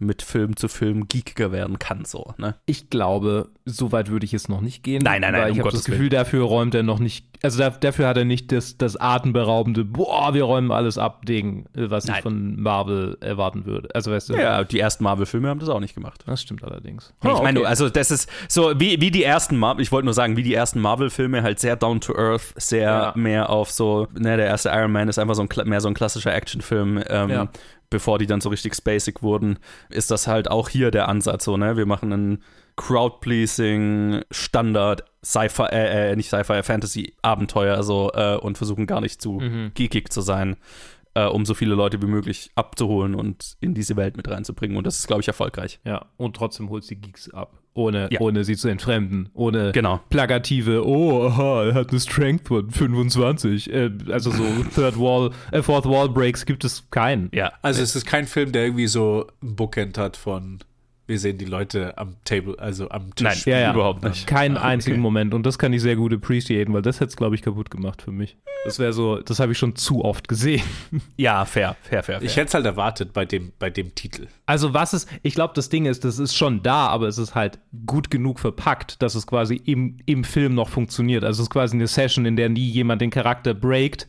[0.00, 2.54] mit Film zu Film geekiger werden kann, so, ne?
[2.66, 5.02] Ich glaube, so weit würde ich jetzt noch nicht gehen.
[5.02, 5.42] Nein, nein, nein.
[5.42, 8.16] Weil ich um habe das Gefühl, dafür räumt er noch nicht, also da, dafür hat
[8.16, 12.16] er nicht das, das atemberaubende, boah, wir räumen alles ab, Ding, was nein.
[12.16, 13.88] ich von Marvel erwarten würde.
[13.94, 14.34] Also weißt du.
[14.34, 16.24] Ja, die ersten Marvel-Filme haben das auch nicht gemacht.
[16.26, 17.14] Das stimmt allerdings.
[17.24, 17.68] Oh, ich meine, okay.
[17.68, 20.54] also das ist so, wie, wie die ersten Marvel, ich wollte nur sagen, wie die
[20.54, 23.12] ersten Marvel-Filme halt sehr down to earth, sehr ja.
[23.14, 25.94] mehr auf so, ne, der erste Iron Man ist einfach so ein, mehr so ein
[25.94, 27.02] klassischer Actionfilm.
[27.08, 27.48] Ähm, ja
[27.90, 29.58] bevor die dann so richtig spacig wurden,
[29.88, 31.76] ist das halt auch hier der Ansatz so, ne?
[31.76, 32.42] Wir machen einen
[32.78, 39.40] Crowd-Pleasing, Standard, Sci-Fi, äh, äh, nicht Sci-Fi, Fantasy-Abenteuer so äh, und versuchen gar nicht zu
[39.40, 39.72] mhm.
[39.74, 40.56] geekig zu sein,
[41.14, 44.76] äh, um so viele Leute wie möglich abzuholen und in diese Welt mit reinzubringen.
[44.76, 45.80] Und das ist, glaube ich, erfolgreich.
[45.84, 48.20] Ja, und trotzdem holt sie Geeks ab ohne, ja.
[48.20, 50.00] ohne sie zu entfremden, ohne genau.
[50.10, 53.72] plakative, oh, aha, er hat eine Strength von 25.
[53.72, 54.42] Äh, also so
[54.74, 57.30] Third Wall, äh, Fourth Wall Breaks gibt es keinen.
[57.32, 60.58] Ja, also es ist kein Film, der irgendwie so ein Bookend hat von
[61.08, 63.24] wir sehen die Leute am Table, also am Tisch.
[63.24, 63.72] Nein, ja, ja.
[63.72, 64.26] überhaupt nicht.
[64.26, 65.02] Keinen ah, einzigen okay.
[65.02, 65.32] Moment.
[65.32, 68.02] Und das kann ich sehr gut appreciaten, weil das hätte es, glaube ich, kaputt gemacht
[68.02, 68.36] für mich.
[68.66, 70.62] Das wäre so, das habe ich schon zu oft gesehen.
[71.16, 72.20] Ja, fair, fair, fair.
[72.20, 72.22] fair.
[72.22, 74.28] Ich hätte es halt erwartet bei dem, bei dem Titel.
[74.46, 77.34] Also was ist, ich glaube, das Ding ist, das ist schon da, aber es ist
[77.34, 81.24] halt gut genug verpackt, dass es quasi im, im Film noch funktioniert.
[81.24, 84.06] Also es ist quasi eine Session, in der nie jemand den Charakter breakt,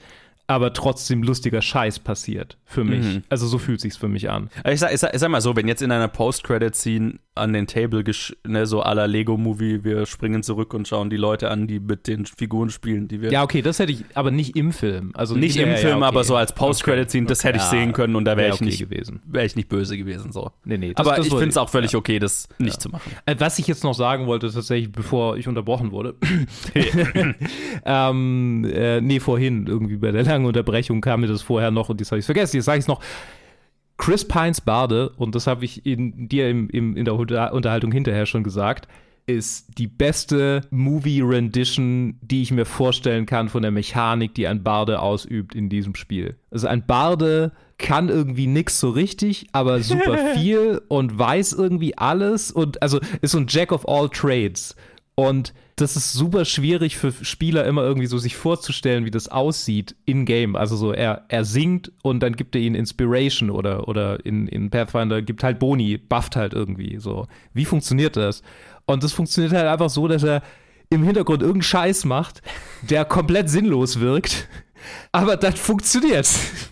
[0.50, 3.06] aber trotzdem lustiger Scheiß passiert für mich.
[3.06, 3.24] Mhm.
[3.30, 4.50] Also so fühlt sich's für mich an.
[4.66, 7.68] Ich sag, ich, sag, ich sag mal so, wenn jetzt in einer Post-Credit-Scene an den
[7.68, 8.04] Table,
[8.46, 12.26] ne, so aller Lego-Movie, wir springen zurück und schauen die Leute an, die mit den
[12.26, 13.32] Figuren spielen, die wir.
[13.32, 15.12] Ja, okay, das hätte ich, aber nicht im Film.
[15.16, 16.06] Also nicht im ja, Film, ja, okay.
[16.06, 18.80] aber so als Post-Credit-Scene, das hätte ich sehen können und da wäre ich okay nicht
[18.80, 19.22] gewesen.
[19.26, 20.52] Wäre ich nicht böse gewesen, so.
[20.64, 20.94] Nee, nee.
[20.94, 23.12] Das, aber das ich finde es auch völlig okay, das nicht zu machen.
[23.26, 26.16] Äh, was ich jetzt noch sagen wollte, tatsächlich, bevor ich unterbrochen wurde.
[27.86, 32.00] ähm, äh, nee, vorhin, irgendwie bei der langen Unterbrechung kam mir das vorher noch und
[32.00, 32.58] jetzt habe ich vergessen.
[32.58, 33.02] Jetzt sage ich es noch.
[34.00, 38.26] Chris Pines Barde, und das habe ich in, dir im, im, in der Unterhaltung hinterher
[38.26, 38.88] schon gesagt,
[39.28, 45.02] ist die beste Movie-Rendition, die ich mir vorstellen kann von der Mechanik, die ein Barde
[45.02, 46.38] ausübt in diesem Spiel.
[46.50, 52.52] Also ein Barde kann irgendwie nix so richtig, aber super viel und weiß irgendwie alles
[52.52, 54.76] und also ist so ein Jack of all Trades.
[55.16, 59.96] Und das ist super schwierig für Spieler immer irgendwie so sich vorzustellen, wie das aussieht
[60.06, 60.56] in-game.
[60.56, 64.70] Also so, er, er singt und dann gibt er ihnen Inspiration oder, oder in, in
[64.70, 67.28] Pathfinder gibt halt Boni, bufft halt irgendwie so.
[67.54, 68.42] Wie funktioniert das?
[68.86, 70.42] Und das funktioniert halt einfach so, dass er
[70.90, 72.42] im Hintergrund irgendeinen Scheiß macht,
[72.82, 74.48] der komplett sinnlos wirkt,
[75.12, 76.28] aber das funktioniert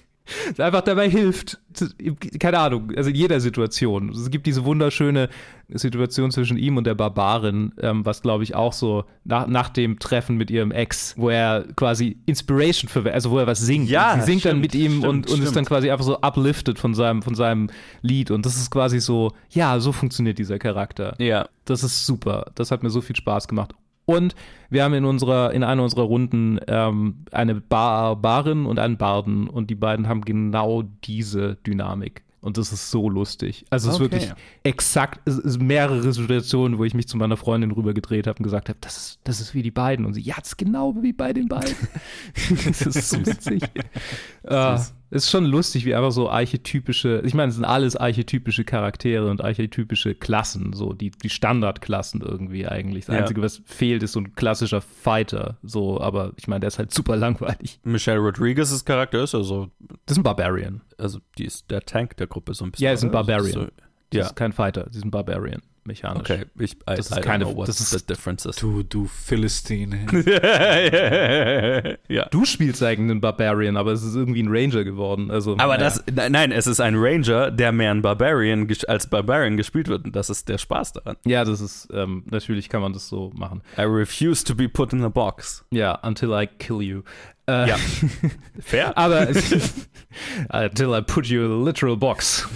[0.58, 1.60] einfach dabei hilft.
[2.40, 4.10] Keine Ahnung, also in jeder Situation.
[4.10, 5.30] Es gibt diese wunderschöne
[5.70, 10.00] Situation zwischen ihm und der Barbarin, ähm, was glaube ich auch so nach, nach dem
[10.00, 13.90] Treffen mit ihrem Ex, wo er quasi Inspiration für, also wo er was singt.
[13.90, 16.20] Ja, sie singt stimmt, dann mit ihm stimmt, und, und ist dann quasi einfach so
[16.22, 17.70] uplifted von seinem, von seinem
[18.02, 18.32] Lied.
[18.32, 21.16] Und das ist quasi so, ja, so funktioniert dieser Charakter.
[21.20, 21.50] Ja.
[21.66, 22.52] Das ist super.
[22.56, 23.74] Das hat mir so viel Spaß gemacht.
[24.10, 24.36] Und
[24.70, 29.70] wir haben in unserer, in einer unserer Runden ähm, eine Barbarin und einen Barden und
[29.70, 32.24] die beiden haben genau diese Dynamik.
[32.40, 33.66] Und das ist so lustig.
[33.70, 34.06] Also es okay.
[34.06, 34.34] ist wirklich
[34.64, 38.70] exakt, es ist mehrere Situationen, wo ich mich zu meiner Freundin rübergedreht habe und gesagt
[38.70, 40.06] habe, das ist, das ist wie die beiden.
[40.06, 41.76] Und sie, ja, das ist genau wie bei den beiden.
[42.66, 43.64] das ist so witzig.
[44.50, 44.78] uh,
[45.10, 49.44] ist schon lustig, wie einfach so archetypische, ich meine, es sind alles archetypische Charaktere und
[49.44, 53.06] archetypische Klassen, so die, die Standardklassen irgendwie eigentlich.
[53.06, 53.22] Das ja.
[53.22, 56.94] Einzige, was fehlt, ist so ein klassischer Fighter, so, aber ich meine, der ist halt
[56.94, 57.80] super langweilig.
[57.84, 59.70] Michelle Rodriguez's Charakter ist also.
[60.06, 60.82] Das ist ein Barbarian.
[60.98, 62.86] Also, die ist der Tank der Gruppe so ein bisschen.
[62.86, 63.52] Ja, ist ein Barbarian.
[63.52, 63.70] So, ja.
[64.12, 66.30] Das ist kein Fighter, sie ist ein Barbarian mechanisch.
[66.30, 68.58] Okay, ich, I, das ist I keine, das ist the difference is.
[68.58, 70.06] Du, du Philistine.
[72.08, 72.26] ja.
[72.30, 75.32] Du spielst eigentlich einen Barbarian, aber es ist irgendwie ein Ranger geworden.
[75.32, 75.96] Also, aber naja.
[76.06, 80.06] das, nein, es ist ein Ranger, der mehr ein Barbarian als Barbarian gespielt wird.
[80.06, 81.18] Und das ist der Spaß daran.
[81.26, 83.62] Ja, das ist, ähm, natürlich kann man das so machen.
[83.78, 85.66] I refuse to be put in a box.
[85.72, 87.02] Ja, until I kill you.
[87.48, 87.78] Äh, ja.
[88.60, 88.98] Fair.
[88.98, 89.28] Aber
[90.50, 92.48] until I put you in a literal box.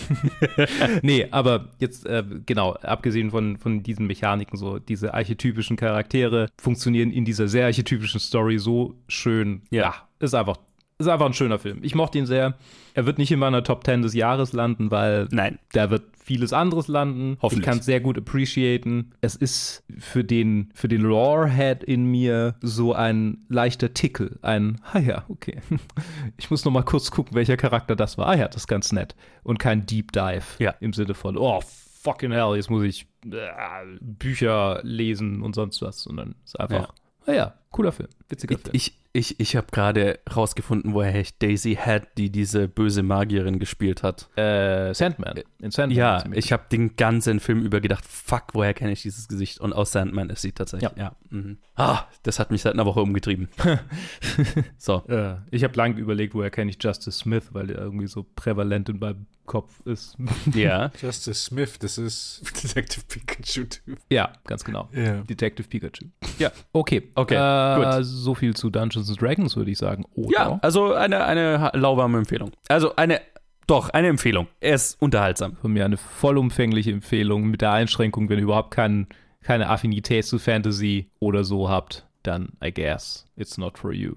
[1.02, 7.12] nee, aber jetzt, äh, genau, abgesehen von, von diesen Mechaniken, so diese archetypischen Charaktere funktionieren
[7.12, 9.62] in dieser sehr archetypischen Story so schön.
[9.70, 9.82] Ja.
[9.82, 10.58] ja ist einfach,
[11.02, 11.80] ist einfach ein schöner Film.
[11.84, 12.56] Ich mochte ihn sehr.
[12.94, 15.60] Er wird nicht in meiner Top 10 des Jahres landen, weil Nein.
[15.74, 17.38] da wird vieles anderes landen.
[17.42, 17.60] Hoffentlich.
[17.60, 19.12] Ich kann es sehr gut appreciaten.
[19.22, 24.38] Es ist für den, für den Lore-Head in mir so ein leichter Tickel.
[24.42, 25.60] Ein, ah ja, okay.
[26.38, 28.28] Ich muss noch mal kurz gucken, welcher Charakter das war.
[28.28, 29.16] Ah ja, das ist ganz nett.
[29.44, 30.76] Und kein Deep Dive Ja.
[30.80, 31.62] im Sinne von, oh,
[32.02, 36.08] fucking hell, jetzt muss ich äh, Bücher lesen und sonst was.
[36.08, 36.94] Und dann ist einfach,
[37.26, 38.72] ah ja, cooler Film, witziger Film.
[38.74, 44.04] Ich, ich, ich habe gerade rausgefunden, woher ich Daisy Head, die diese böse Magierin gespielt
[44.04, 44.30] hat.
[44.38, 45.42] Äh, Sandman.
[45.60, 49.28] In Sandman Ja, ich habe den ganzen Film über gedacht, fuck, woher kenne ich dieses
[49.28, 49.60] Gesicht?
[49.60, 50.92] Und aus Sandman ist sie tatsächlich.
[50.96, 51.16] Ja.
[51.30, 51.58] mhm.
[51.76, 53.50] Ah, das hat mich seit einer Woche umgetrieben.
[54.78, 55.04] so.
[55.08, 58.90] Äh, ich habe lange überlegt, woher kenne ich Justice Smith, weil der irgendwie so prävalent
[58.90, 60.16] in meinem Kopf ist.
[60.54, 60.92] Ja.
[61.02, 63.98] Justice Smith, das ist Detective Pikachu-Typ.
[64.10, 64.90] ja, ganz genau.
[64.94, 65.22] Ja.
[65.22, 66.06] Detective Pikachu.
[66.40, 66.52] Ja.
[66.72, 68.06] Okay, Okay, äh, gut.
[68.06, 70.06] So viel zu Dungeons and Dragons, würde ich sagen.
[70.16, 70.32] Oder?
[70.32, 72.52] Ja, also eine, eine lauwarme Empfehlung.
[72.68, 73.22] Also eine,
[73.68, 74.48] doch, eine Empfehlung.
[74.60, 75.56] Er ist unterhaltsam.
[75.58, 79.08] Von mir eine vollumfängliche Empfehlung mit der Einschränkung, wenn ihr überhaupt kein,
[79.42, 84.16] keine Affinität zu Fantasy oder so habt, dann I guess it's not for you.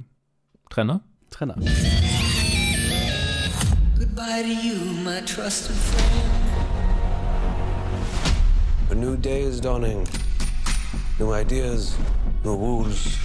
[0.71, 1.01] Trenner?
[1.31, 1.57] Trenner.
[3.99, 4.75] Goodbye to you,
[5.05, 6.55] my trusted friend.
[8.91, 10.07] A new day is dawning.
[11.19, 11.97] New ideas,
[12.45, 13.19] new rules,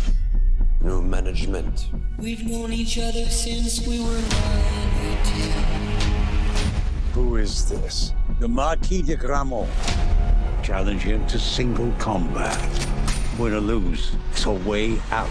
[0.82, 1.90] new management.
[2.18, 5.64] We've known each other since we were nine or ten.
[7.14, 8.14] Who is this?
[8.40, 9.70] The Marquis de Gramont.
[10.64, 12.58] Challenge him to single combat.
[13.38, 15.30] Win or lose, it's a way out.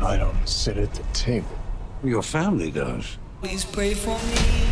[0.00, 1.58] I don't sit at the table.
[2.04, 3.18] Your family does.
[3.42, 4.66] Please pray for me.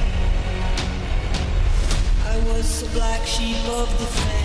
[2.26, 4.43] I was the black sheep of the family.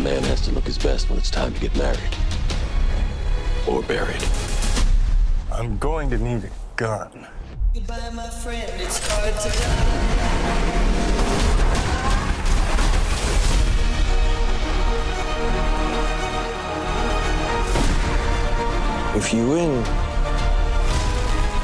[0.00, 2.00] Man has to look his best when it's time to get married.
[3.66, 4.22] Or buried.
[5.52, 7.26] I'm going to need a gun.
[7.72, 8.70] Goodbye, my friend.
[8.80, 10.34] It's hard to die.
[19.16, 19.82] If you win,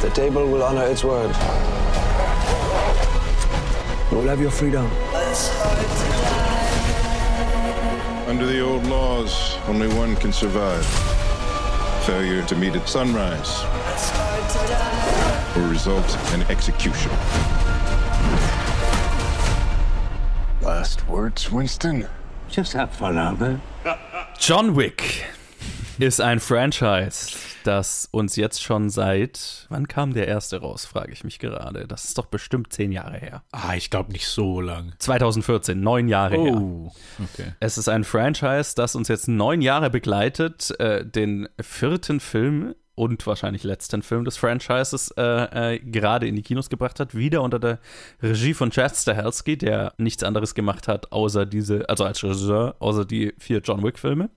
[0.02, 1.34] the table will honor its word.
[4.10, 4.88] You will have your freedom.
[8.30, 10.86] Under the old laws, only one can survive.
[12.06, 15.60] Failure to meet at sunrise It's hard to die.
[15.60, 17.10] will result in execution.
[20.62, 22.06] Last words, Winston?
[22.48, 23.60] Just have fun out there.
[24.38, 25.24] John Wick
[25.98, 29.66] ist ein Franchise, das uns jetzt schon seit.
[29.68, 31.86] Wann kam der erste raus, frage ich mich gerade.
[31.86, 33.42] Das ist doch bestimmt zehn Jahre her.
[33.52, 34.92] Ah, ich glaube nicht so lang.
[34.98, 36.54] 2014, neun Jahre her.
[36.54, 36.92] Oh,
[37.22, 37.52] okay.
[37.60, 43.26] Es ist ein Franchise, das uns jetzt neun Jahre begleitet, äh, den vierten Film und
[43.26, 47.58] wahrscheinlich letzten Film des Franchises äh, äh, gerade in die Kinos gebracht hat, wieder unter
[47.58, 47.78] der
[48.22, 53.06] Regie von Chad Stahelski, der nichts anderes gemacht hat, außer diese, also als Regisseur, außer
[53.06, 54.28] die vier John Wick-Filme.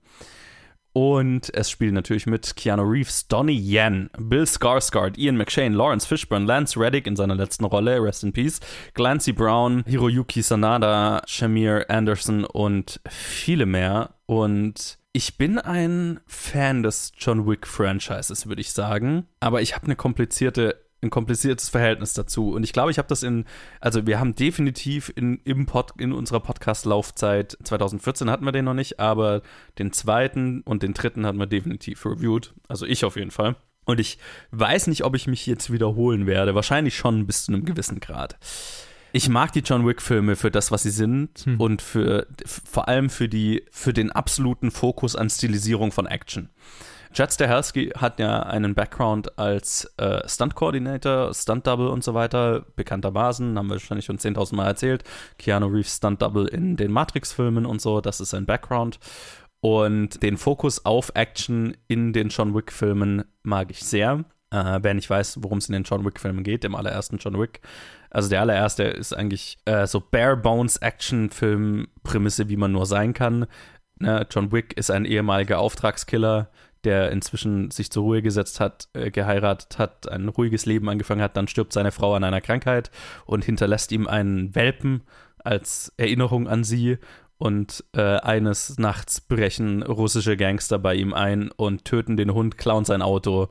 [0.94, 6.46] Und es spielen natürlich mit Keanu Reeves, Donnie Yen, Bill Skarsgård, Ian McShane, Lawrence Fishburne,
[6.46, 8.60] Lance Reddick in seiner letzten Rolle, Rest in Peace,
[8.94, 14.14] Clancy Brown, Hiroyuki Sanada, Shamir Anderson und viele mehr.
[14.26, 19.26] Und ich bin ein Fan des John Wick Franchises, würde ich sagen.
[19.40, 22.50] Aber ich habe eine komplizierte ein kompliziertes Verhältnis dazu.
[22.52, 23.44] Und ich glaube, ich habe das in,
[23.80, 28.74] also wir haben definitiv in, im Pod, in unserer Podcast-Laufzeit, 2014 hatten wir den noch
[28.74, 29.42] nicht, aber
[29.78, 32.54] den zweiten und den dritten hatten wir definitiv reviewed.
[32.68, 33.56] Also ich auf jeden Fall.
[33.84, 34.18] Und ich
[34.50, 36.54] weiß nicht, ob ich mich jetzt wiederholen werde.
[36.54, 38.38] Wahrscheinlich schon bis zu einem gewissen Grad.
[39.12, 41.60] Ich mag die John Wick-Filme für das, was sie sind Hm.
[41.60, 46.48] und für vor allem für die, für den absoluten Fokus an Stilisierung von Action.
[47.14, 53.68] Chad Stahelski hat ja einen Background als äh, Stunt-Coordinator, Stunt-Double und so weiter, bekanntermaßen, haben
[53.68, 55.04] wir wahrscheinlich schon 10.000 Mal erzählt.
[55.38, 58.98] Keanu Reeves Stunt-Double in den Matrix-Filmen und so, das ist sein Background.
[59.60, 64.24] Und den Fokus auf Action in den John Wick-Filmen mag ich sehr.
[64.50, 67.60] Äh, wer nicht weiß, worum es in den John Wick-Filmen geht, dem allerersten John Wick.
[68.10, 73.46] Also der allererste ist eigentlich äh, so Bare-Bones-Action-Film-Prämisse, wie man nur sein kann.
[74.00, 76.50] Ne, John Wick ist ein ehemaliger Auftragskiller,
[76.84, 81.36] der inzwischen sich zur Ruhe gesetzt hat, äh, geheiratet hat, ein ruhiges Leben angefangen hat,
[81.36, 82.90] dann stirbt seine Frau an einer Krankheit
[83.26, 85.02] und hinterlässt ihm einen Welpen
[85.38, 86.98] als Erinnerung an sie.
[87.36, 92.84] Und äh, eines Nachts brechen russische Gangster bei ihm ein und töten den Hund, klauen
[92.84, 93.48] sein Auto.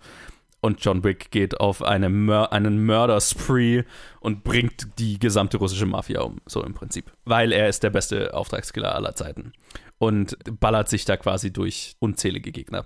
[0.61, 3.83] Und John Wick geht auf eine Mör einen Murder-Spree
[4.21, 7.11] und bringt die gesamte russische Mafia um, so im Prinzip.
[7.25, 9.51] Weil er ist der beste Auftragskiller aller Zeiten.
[9.97, 12.85] Und ballert sich da quasi durch unzählige Gegner.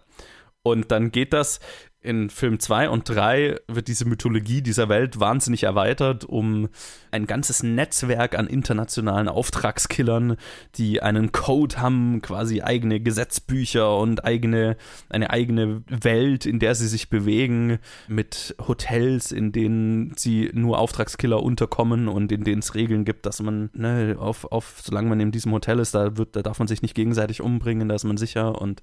[0.71, 1.59] Und dann geht das
[2.07, 6.69] in Film 2 und 3 wird diese Mythologie dieser Welt wahnsinnig erweitert um
[7.11, 10.37] ein ganzes Netzwerk an internationalen Auftragskillern,
[10.75, 14.77] die einen Code haben, quasi eigene Gesetzbücher und eigene,
[15.09, 21.43] eine eigene Welt, in der sie sich bewegen, mit Hotels, in denen sie nur Auftragskiller
[21.43, 25.31] unterkommen und in denen es Regeln gibt, dass man, ne, auf, auf, solange man in
[25.31, 28.17] diesem Hotel ist, da wird, da darf man sich nicht gegenseitig umbringen, da ist man
[28.17, 28.61] sicher.
[28.61, 28.81] Und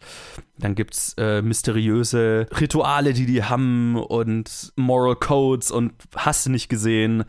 [0.59, 6.51] dann gibt es äh, mysteriöse Rituale, die die haben und Moral Codes und hast du
[6.51, 7.25] nicht gesehen.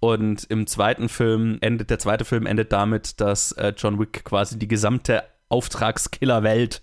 [0.00, 4.58] Und im zweiten Film endet, der zweite Film endet damit, dass äh, John Wick quasi
[4.58, 6.82] die gesamte Auftragskiller-Welt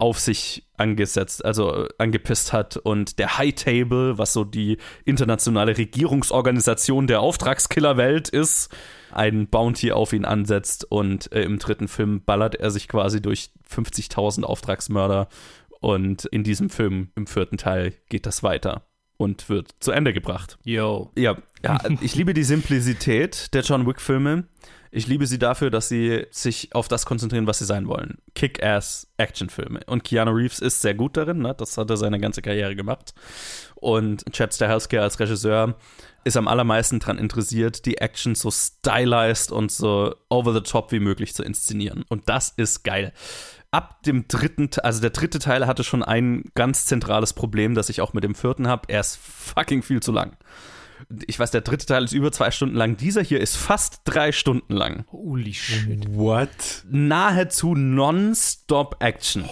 [0.00, 5.76] auf sich angesetzt, also äh, angepisst hat und der High Table, was so die internationale
[5.76, 8.74] Regierungsorganisation der Auftragskiller-Welt ist,
[9.12, 13.50] ein Bounty auf ihn ansetzt und äh, im dritten Film ballert er sich quasi durch
[13.70, 15.28] 50.000 Auftragsmörder
[15.80, 18.86] und in diesem Film, im vierten Teil, geht das weiter
[19.20, 20.58] und wird zu Ende gebracht.
[20.64, 21.10] Yo.
[21.14, 24.44] Ja, ja ich liebe die Simplizität der John Wick-Filme.
[24.92, 28.18] Ich liebe sie dafür, dass sie sich auf das konzentrieren, was sie sein wollen.
[28.34, 29.80] Kick-Ass-Actionfilme.
[29.86, 31.54] Und Keanu Reeves ist sehr gut darin, ne?
[31.54, 33.14] das hat er seine ganze Karriere gemacht.
[33.74, 35.76] Und Chad Stahelski als Regisseur
[36.24, 41.00] ist am allermeisten daran interessiert, die Action so stylized und so over the top wie
[41.00, 42.04] möglich zu inszenieren.
[42.08, 43.12] Und das ist geil
[43.70, 48.00] ab dem dritten, also der dritte Teil hatte schon ein ganz zentrales Problem, das ich
[48.00, 48.82] auch mit dem vierten habe.
[48.88, 50.36] Er ist fucking viel zu lang.
[51.26, 52.96] Ich weiß, der dritte Teil ist über zwei Stunden lang.
[52.96, 55.04] Dieser hier ist fast drei Stunden lang.
[55.10, 56.06] Holy shit.
[56.14, 56.48] What?
[56.90, 59.44] Nahezu non-stop Action.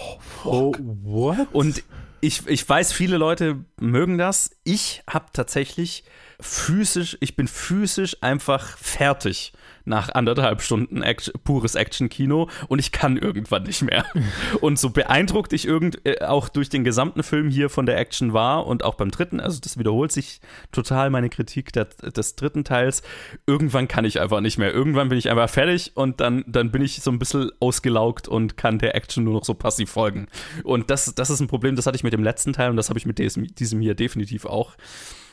[0.43, 1.47] Oh, what?
[1.51, 1.83] Und
[2.21, 4.51] ich, ich weiß, viele Leute mögen das.
[4.63, 6.03] Ich habe tatsächlich
[6.39, 9.53] physisch, ich bin physisch einfach fertig
[9.85, 14.05] nach anderthalb Stunden Action, pures Action-Kino und ich kann irgendwann nicht mehr.
[14.61, 18.33] und so beeindruckt ich irgend, äh, auch durch den gesamten Film hier von der Action
[18.33, 22.63] war und auch beim dritten, also das wiederholt sich total meine Kritik der, des dritten
[22.63, 23.03] Teils.
[23.45, 24.73] Irgendwann kann ich einfach nicht mehr.
[24.73, 28.57] Irgendwann bin ich einfach fertig und dann, dann bin ich so ein bisschen ausgelaugt und
[28.57, 30.27] kann der Action nur noch so passiv folgen.
[30.63, 32.89] Und das, das ist ein Problem, das hatte ich mit dem letzten Teil und das
[32.89, 34.75] habe ich mit diesem, diesem hier definitiv auch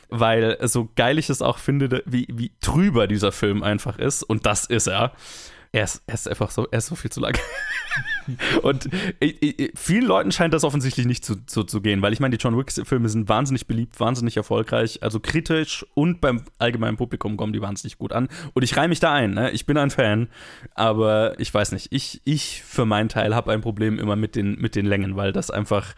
[0.09, 4.45] weil so geil ich es auch finde, wie, wie trüber dieser Film einfach ist, und
[4.45, 5.13] das ist er.
[5.71, 7.37] Er ist, er ist einfach so, er ist so viel zu lang.
[8.61, 8.89] und
[9.19, 12.35] ich, ich, vielen Leuten scheint das offensichtlich nicht zu, zu, zu gehen, weil ich meine,
[12.37, 17.53] die John Wick-Filme sind wahnsinnig beliebt, wahnsinnig erfolgreich, also kritisch und beim allgemeinen Publikum kommen
[17.53, 18.27] die wahnsinnig gut an.
[18.53, 19.51] Und ich reihe mich da ein, ne?
[19.51, 20.29] ich bin ein Fan,
[20.75, 24.59] aber ich weiß nicht, ich, ich für meinen Teil habe ein Problem immer mit den,
[24.59, 25.93] mit den Längen, weil das einfach,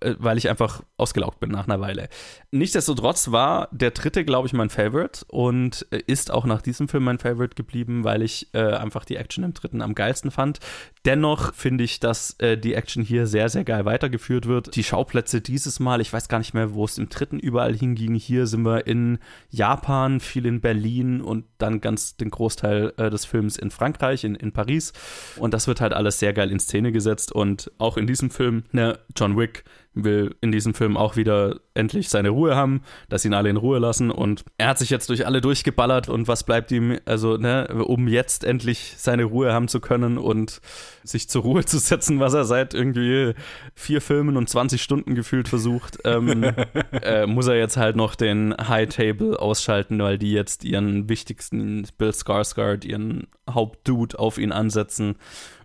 [0.00, 2.08] äh, weil ich einfach ausgelaugt bin nach einer Weile.
[2.50, 7.18] Nichtsdestotrotz war der dritte, glaube ich, mein Favorite und ist auch nach diesem Film mein
[7.18, 10.60] Favorite geblieben, weil ich äh, einfach die Action im dritten am geilsten fand.
[11.04, 14.76] Dennoch finde ich, dass äh, die Action hier sehr, sehr geil weitergeführt wird.
[14.76, 18.14] Die Schauplätze dieses Mal, ich weiß gar nicht mehr, wo es im dritten überall hinging.
[18.14, 19.18] Hier sind wir in
[19.50, 24.34] Japan, viel in Berlin und dann ganz den Großteil äh, des Films in Frankreich, in,
[24.34, 24.92] in Paris.
[25.36, 27.32] Und das wird halt alles sehr geil in Szene gesetzt.
[27.32, 29.64] Und auch in diesem Film, ne, John Wick
[29.94, 33.78] will in diesem Film auch wieder endlich seine Ruhe haben, dass ihn alle in Ruhe
[33.78, 34.10] lassen.
[34.10, 36.08] Und er hat sich jetzt durch alle durchgeballert.
[36.08, 40.60] Und was bleibt ihm, also, ne, um jetzt endlich seine Ruhe haben zu können und
[41.02, 43.34] sich zur Ruhe zu setzen, was er seit irgendwie
[43.74, 46.44] vier Filmen und 20 Stunden gefühlt versucht, ähm,
[47.02, 51.86] äh, muss er jetzt halt noch den High Table ausschalten, weil die jetzt ihren wichtigsten
[51.98, 55.16] Bill Skarsgård, ihren Hauptdude auf ihn ansetzen.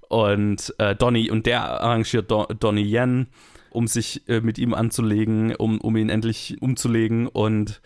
[0.08, 3.28] Und äh, Donny, und der arrangiert Don, Donny Yen
[3.76, 7.28] um sich äh, mit ihm anzulegen, um, um ihn endlich umzulegen.
[7.28, 7.82] Und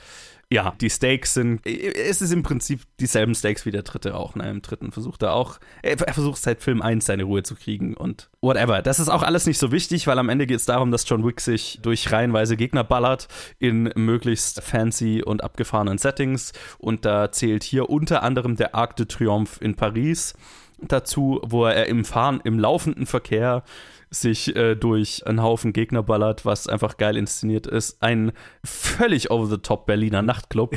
[0.52, 4.36] ja, die Stakes sind, äh, es ist im Prinzip dieselben Stakes wie der dritte auch.
[4.36, 4.50] Ne?
[4.50, 8.30] Im dritten versucht er auch, er, versucht seit Film 1 seine Ruhe zu kriegen und
[8.42, 8.82] whatever.
[8.82, 11.26] Das ist auch alles nicht so wichtig, weil am Ende geht es darum, dass John
[11.26, 13.28] Wick sich durch reihenweise Gegner ballert
[13.60, 16.54] in möglichst fancy und abgefahrenen Settings.
[16.78, 20.34] Und da zählt hier unter anderem der Arc de Triomphe in Paris
[20.82, 23.64] dazu, wo er im Fahren, im laufenden Verkehr
[24.12, 28.02] sich äh, durch einen Haufen Gegner ballert, was einfach geil inszeniert ist.
[28.02, 28.32] Ein
[28.64, 30.76] völlig over-the-top Berliner Nachtclub,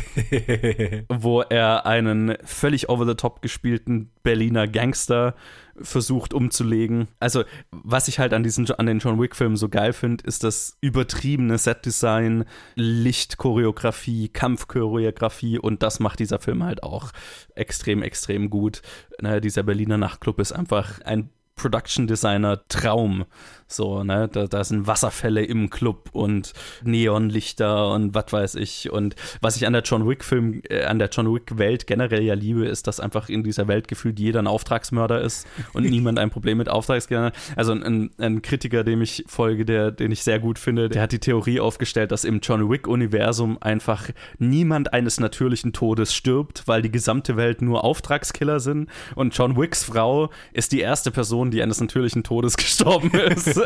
[1.08, 5.34] wo er einen völlig over-the-top gespielten Berliner Gangster
[5.80, 7.08] versucht umzulegen.
[7.18, 10.76] Also, was ich halt an, diesen, an den John Wick-Filmen so geil finde, ist das
[10.82, 17.12] übertriebene Setdesign, Lichtchoreografie, Kampfchoreografie und das macht dieser Film halt auch
[17.54, 18.82] extrem, extrem gut.
[19.20, 23.24] Ne, dieser Berliner Nachtclub ist einfach ein Production Designer Traum.
[23.72, 26.52] So, ne, da, da sind Wasserfälle im Club und
[26.84, 28.90] Neonlichter und was weiß ich.
[28.90, 32.66] Und was ich an der John Wick-Film, äh, an der John Wick-Welt generell ja liebe,
[32.66, 36.58] ist, dass einfach in dieser Welt gefühlt jeder ein Auftragsmörder ist und niemand ein Problem
[36.58, 37.34] mit Auftragsgeldern hat.
[37.56, 41.12] Also ein, ein Kritiker, dem ich folge, der, den ich sehr gut finde, der hat
[41.12, 46.90] die Theorie aufgestellt, dass im John Wick-Universum einfach niemand eines natürlichen Todes stirbt, weil die
[46.90, 48.88] gesamte Welt nur Auftragskiller sind.
[49.14, 53.61] Und John Wicks Frau ist die erste Person, die eines natürlichen Todes gestorben ist.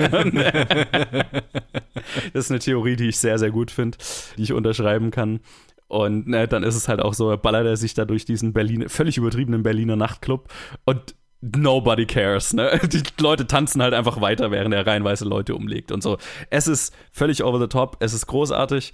[2.32, 3.98] Das ist eine Theorie, die ich sehr, sehr gut finde,
[4.36, 5.40] die ich unterschreiben kann.
[5.88, 8.88] Und ne, dann ist es halt auch so, ballert er sich da durch diesen Berlin,
[8.88, 10.52] völlig übertriebenen Berliner Nachtclub
[10.84, 12.52] und nobody cares.
[12.54, 12.80] Ne?
[12.84, 16.18] Die Leute tanzen halt einfach weiter, während er reihenweise Leute umlegt und so.
[16.50, 18.92] Es ist völlig over the top, es ist großartig.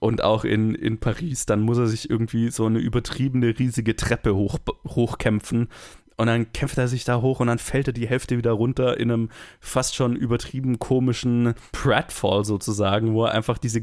[0.00, 4.34] Und auch in, in Paris, dann muss er sich irgendwie so eine übertriebene, riesige Treppe
[4.34, 5.68] hoch, hochkämpfen
[6.16, 8.98] und dann kämpft er sich da hoch und dann fällt er die Hälfte wieder runter
[8.98, 9.28] in einem
[9.60, 13.82] fast schon übertrieben komischen Pratfall sozusagen, wo er einfach diese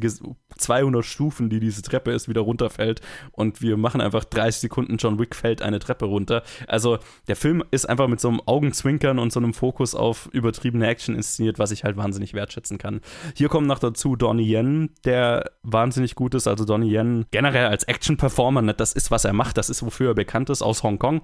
[0.58, 3.02] 200 Stufen, die diese Treppe ist, wieder runterfällt.
[3.32, 6.44] Und wir machen einfach 30 Sekunden, John Wick fällt eine Treppe runter.
[6.68, 10.88] Also der Film ist einfach mit so einem Augenzwinkern und so einem Fokus auf übertriebene
[10.88, 13.02] Action inszeniert, was ich halt wahnsinnig wertschätzen kann.
[13.36, 16.48] Hier kommt noch dazu Donnie Yen, der wahnsinnig gut ist.
[16.48, 20.12] Also Donnie Yen generell als Action-Performer, ne, das ist, was er macht, das ist, wofür
[20.12, 21.22] er bekannt ist, aus Hongkong.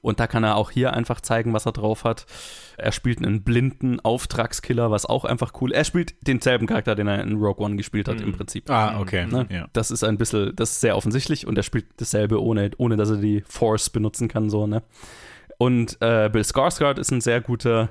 [0.00, 2.26] Und da kann er auch hier einfach zeigen, was er drauf hat.
[2.78, 5.72] Er spielt einen blinden Auftragskiller, was auch einfach cool.
[5.72, 8.26] Er spielt denselben Charakter, den er in Rogue One gespielt hat, mhm.
[8.26, 8.70] im Prinzip.
[8.70, 9.26] Ah, okay.
[9.26, 9.46] Ne?
[9.50, 9.66] Ja.
[9.72, 13.10] Das ist ein bisschen, das ist sehr offensichtlich und er spielt dasselbe, ohne, ohne dass
[13.10, 14.82] er die Force benutzen kann, so, ne?
[15.58, 17.88] Und äh, Bill Skarsgård ist ein sehr guter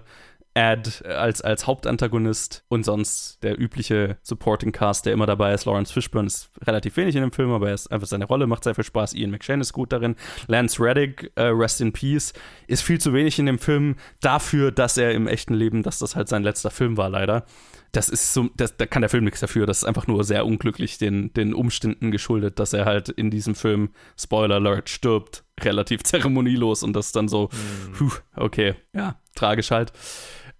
[0.57, 5.65] Ad als, als Hauptantagonist und sonst der übliche Supporting Cast, der immer dabei ist.
[5.65, 8.63] Lawrence Fishburne ist relativ wenig in dem Film, aber er ist einfach seine Rolle, macht
[8.63, 9.13] sehr viel Spaß.
[9.15, 10.15] Ian McShane ist gut darin.
[10.47, 12.31] Lance Reddick, uh, Rest in Peace,
[12.67, 16.15] ist viel zu wenig in dem Film dafür, dass er im echten Leben, dass das
[16.15, 17.45] halt sein letzter Film war, leider.
[17.91, 19.65] Das ist so, das, da kann der Film nichts dafür.
[19.65, 23.55] Das ist einfach nur sehr unglücklich den, den Umständen geschuldet, dass er halt in diesem
[23.55, 27.91] Film, Spoiler Alert, stirbt, relativ zeremonielos und das dann so, mhm.
[27.93, 29.91] puh, okay, ja, tragisch halt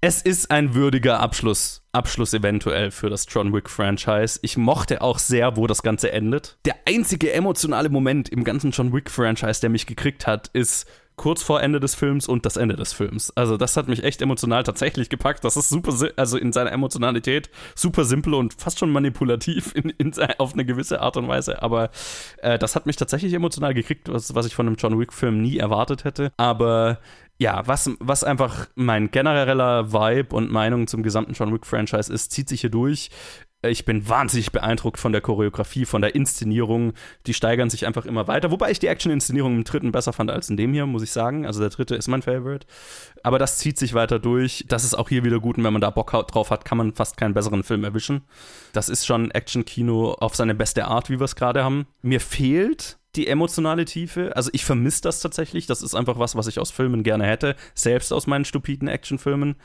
[0.06, 4.38] es ist ein würdiger Abschluss, Abschluss eventuell für das John Wick Franchise.
[4.44, 6.60] Ich mochte auch sehr, wo das Ganze endet.
[6.64, 10.86] Der einzige emotionale Moment im ganzen John Wick Franchise, der mich gekriegt hat, ist
[11.16, 13.32] kurz vor Ende des Films und das Ende des Films.
[13.36, 15.44] Also das hat mich echt emotional tatsächlich gepackt.
[15.44, 20.14] Das ist super, also in seiner Emotionalität super simpel und fast schon manipulativ in, in,
[20.38, 21.64] auf eine gewisse Art und Weise.
[21.64, 21.90] Aber
[22.44, 25.42] äh, das hat mich tatsächlich emotional gekriegt, was, was ich von einem John Wick Film
[25.42, 26.32] nie erwartet hätte.
[26.38, 27.00] Aber
[27.38, 32.48] ja, was, was einfach mein genereller Vibe und Meinung zum gesamten John Wick-Franchise ist, zieht
[32.50, 33.10] sich hier durch.
[33.70, 36.94] Ich bin wahnsinnig beeindruckt von der Choreografie, von der Inszenierung.
[37.26, 38.52] Die steigern sich einfach immer weiter.
[38.52, 41.46] Wobei ich die Action-Inszenierung im dritten besser fand als in dem hier, muss ich sagen.
[41.46, 42.68] Also der dritte ist mein Favorite.
[43.24, 44.66] Aber das zieht sich weiter durch.
[44.68, 45.58] Das ist auch hier wieder gut.
[45.58, 48.22] Und wenn man da Bock drauf hat, kann man fast keinen besseren Film erwischen.
[48.74, 51.88] Das ist schon Action-Kino auf seine beste Art, wie wir es gerade haben.
[52.02, 54.36] Mir fehlt die emotionale Tiefe.
[54.36, 55.66] Also ich vermisse das tatsächlich.
[55.66, 59.56] Das ist einfach was, was ich aus Filmen gerne hätte, selbst aus meinen stupiden Actionfilmen.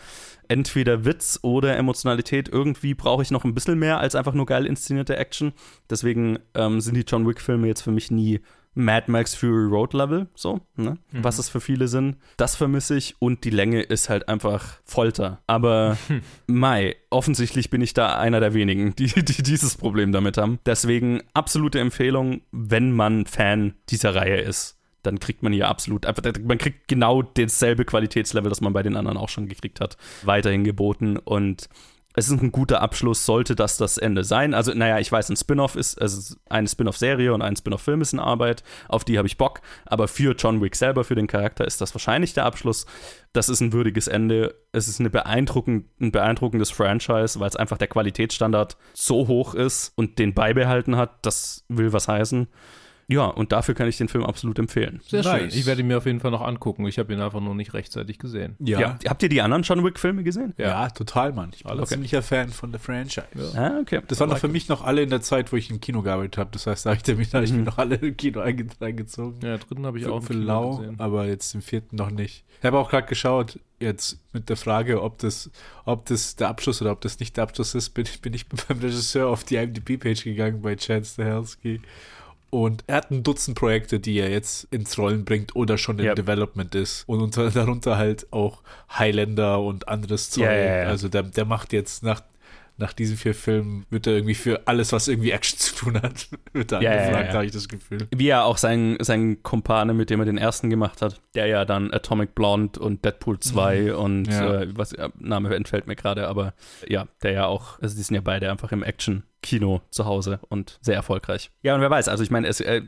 [0.48, 2.48] Entweder Witz oder Emotionalität.
[2.48, 5.52] Irgendwie brauche ich noch ein bisschen mehr als einfach nur geil inszenierte Action.
[5.88, 8.40] Deswegen ähm, sind die John Wick-Filme jetzt für mich nie
[8.74, 10.96] Mad Max Fury Road Level, so, ne?
[11.12, 11.24] Mhm.
[11.24, 12.16] was es für viele sind.
[12.36, 15.42] Das vermisse ich und die Länge ist halt einfach Folter.
[15.46, 15.98] Aber
[16.46, 20.60] Mai, offensichtlich bin ich da einer der wenigen, die, die dieses Problem damit haben.
[20.66, 26.06] Deswegen absolute Empfehlung, wenn man Fan dieser Reihe ist dann kriegt man hier absolut,
[26.44, 30.62] man kriegt genau dasselbe Qualitätslevel, das man bei den anderen auch schon gekriegt hat, weiterhin
[30.64, 31.16] geboten.
[31.16, 31.68] Und
[32.14, 34.52] es ist ein guter Abschluss, sollte das das Ende sein.
[34.52, 38.18] Also, naja, ich weiß, ein Spin-off ist, also eine Spin-off-Serie und ein Spin-off-Film ist in
[38.18, 39.60] Arbeit, auf die habe ich Bock.
[39.86, 42.86] Aber für John Wick selber, für den Charakter, ist das wahrscheinlich der Abschluss.
[43.32, 44.56] Das ist ein würdiges Ende.
[44.72, 49.92] Es ist eine beeindruckend, ein beeindruckendes Franchise, weil es einfach der Qualitätsstandard so hoch ist
[49.94, 51.24] und den beibehalten hat.
[51.24, 52.48] Das will was heißen.
[53.10, 55.00] Ja, und dafür kann ich den Film absolut empfehlen.
[55.06, 55.40] Sehr nice.
[55.40, 55.48] schön.
[55.60, 56.86] Ich werde ihn mir auf jeden Fall noch angucken.
[56.86, 58.54] Ich habe ihn einfach nur nicht rechtzeitig gesehen.
[58.60, 58.80] Ja.
[58.80, 58.98] ja.
[59.08, 60.54] Habt ihr die anderen John Wick-Filme gesehen?
[60.58, 60.68] Ja.
[60.68, 60.90] ja.
[60.90, 61.50] total, Mann.
[61.54, 61.80] Ich bin okay.
[61.80, 63.26] ein ziemlicher Fan von der Franchise.
[63.34, 63.60] Ja.
[63.60, 64.00] Ah, okay.
[64.06, 66.38] Das waren doch für mich noch alle in der Zeit, wo ich im Kino gearbeitet
[66.38, 66.50] habe.
[66.52, 69.40] Das heißt, da habe ich, mich, hab ich mir noch alle im Kino eingezogen.
[69.42, 71.00] Ja, dritten habe ich für, auch für Lau, gesehen.
[71.00, 72.44] aber jetzt im vierten noch nicht.
[72.60, 75.50] Ich habe auch gerade geschaut, jetzt mit der Frage, ob das,
[75.84, 78.78] ob das der Abschluss oder ob das nicht der Abschluss ist, bin, bin ich beim
[78.78, 81.80] Regisseur auf die IMDb-Page gegangen bei Chance Stahelski.
[82.50, 86.06] Und er hat ein Dutzend Projekte, die er jetzt ins Rollen bringt oder schon in
[86.06, 86.16] yep.
[86.16, 87.04] Development ist.
[87.06, 88.62] Und unter, darunter halt auch
[88.98, 90.44] Highlander und anderes Zeug.
[90.44, 90.88] Ja, ja, ja.
[90.88, 92.22] Also der, der macht jetzt nach,
[92.76, 96.28] nach diesen vier Filmen wird er irgendwie für alles, was irgendwie Action zu tun hat,
[96.52, 97.34] wird er Ja, ja, angefragt, ja.
[97.34, 98.08] habe ich das Gefühl.
[98.10, 101.64] Wie er auch sein, sein Kumpane, mit dem er den ersten gemacht hat, der ja
[101.64, 103.94] dann Atomic Blonde und Deadpool 2 Mhm.
[103.94, 104.62] und Ja.
[104.62, 106.54] äh, was Name entfällt mir gerade, aber
[106.88, 109.22] ja, der ja auch, also die sind ja beide einfach im Action.
[109.42, 111.50] Kino zu Hause und sehr erfolgreich.
[111.62, 112.82] Ja, und wer weiß, also ich meine, äh,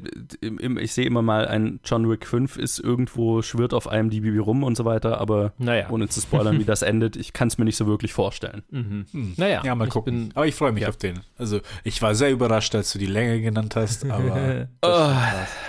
[0.80, 4.62] ich sehe immer mal, ein John Wick 5 ist irgendwo, schwirrt auf einem DBB rum
[4.62, 5.88] und so weiter, aber Naja.
[5.90, 8.62] ohne zu spoilern, wie das endet, ich kann es mir nicht so wirklich vorstellen.
[8.70, 9.06] Mhm.
[9.12, 9.34] Hm.
[9.36, 10.28] Naja, ja, mal ich gucken.
[10.28, 11.20] bin- aber ich freue mich auf den.
[11.38, 15.12] Also, ich war sehr überrascht, als du die Länge genannt hast, aber Oh,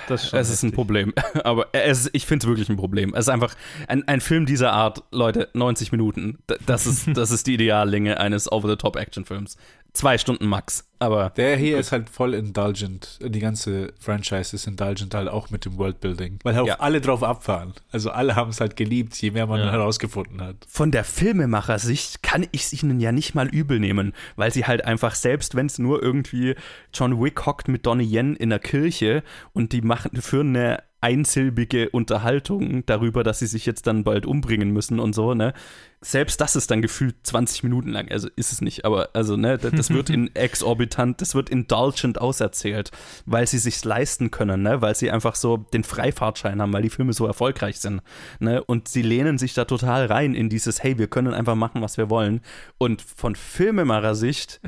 [0.08, 1.14] das ist schon es ist ein Problem.
[1.44, 3.14] Aber es, ich finde es wirklich ein Problem.
[3.14, 3.56] Es ist einfach
[3.88, 6.40] ein, ein Film dieser Art, Leute, 90 Minuten.
[6.66, 9.58] Das ist, das ist die Ideallänge eines Over-the-Top-Action-Films.
[9.94, 10.90] Zwei Stunden max.
[11.04, 13.20] Aber der hier ist halt voll indulgent.
[13.22, 16.40] Die ganze Franchise ist indulgent halt auch mit dem Worldbuilding.
[16.44, 16.76] Weil auch Ja.
[16.80, 17.74] alle drauf abfahren.
[17.92, 19.72] Also alle haben es halt geliebt, je mehr man Ja.
[19.72, 20.56] herausgefunden hat.
[20.68, 24.86] von der Filmemacher-Sicht kann ich es ihnen ja nicht mal übel nehmen, weil sie halt
[24.86, 26.56] einfach, selbst wenn es nur irgendwie
[26.94, 29.24] John Wick hockt mit Donnie Yen in der Kirche
[29.54, 34.72] und die machen, führen eine einsilbige Unterhaltung darüber, dass sie sich jetzt dann bald umbringen
[34.72, 35.54] müssen und so, ne?
[36.00, 38.10] Selbst das ist dann gefühlt 20 Minuten lang.
[38.12, 42.20] Also ist es nicht, aber also, ne, das das wird in exorbitant, das wird indulgent
[42.20, 42.92] auserzählt,
[43.26, 44.82] weil sie sich's leisten können, ne?
[44.82, 48.02] Weil sie einfach so den Freifahrtschein haben, weil die Filme so erfolgreich sind,
[48.40, 48.64] ne?
[48.64, 51.98] Und sie lehnen sich da total rein in dieses, hey, wir können einfach machen, was
[51.98, 52.42] wir wollen.
[52.78, 54.62] Und von Filmemacher-Sicht,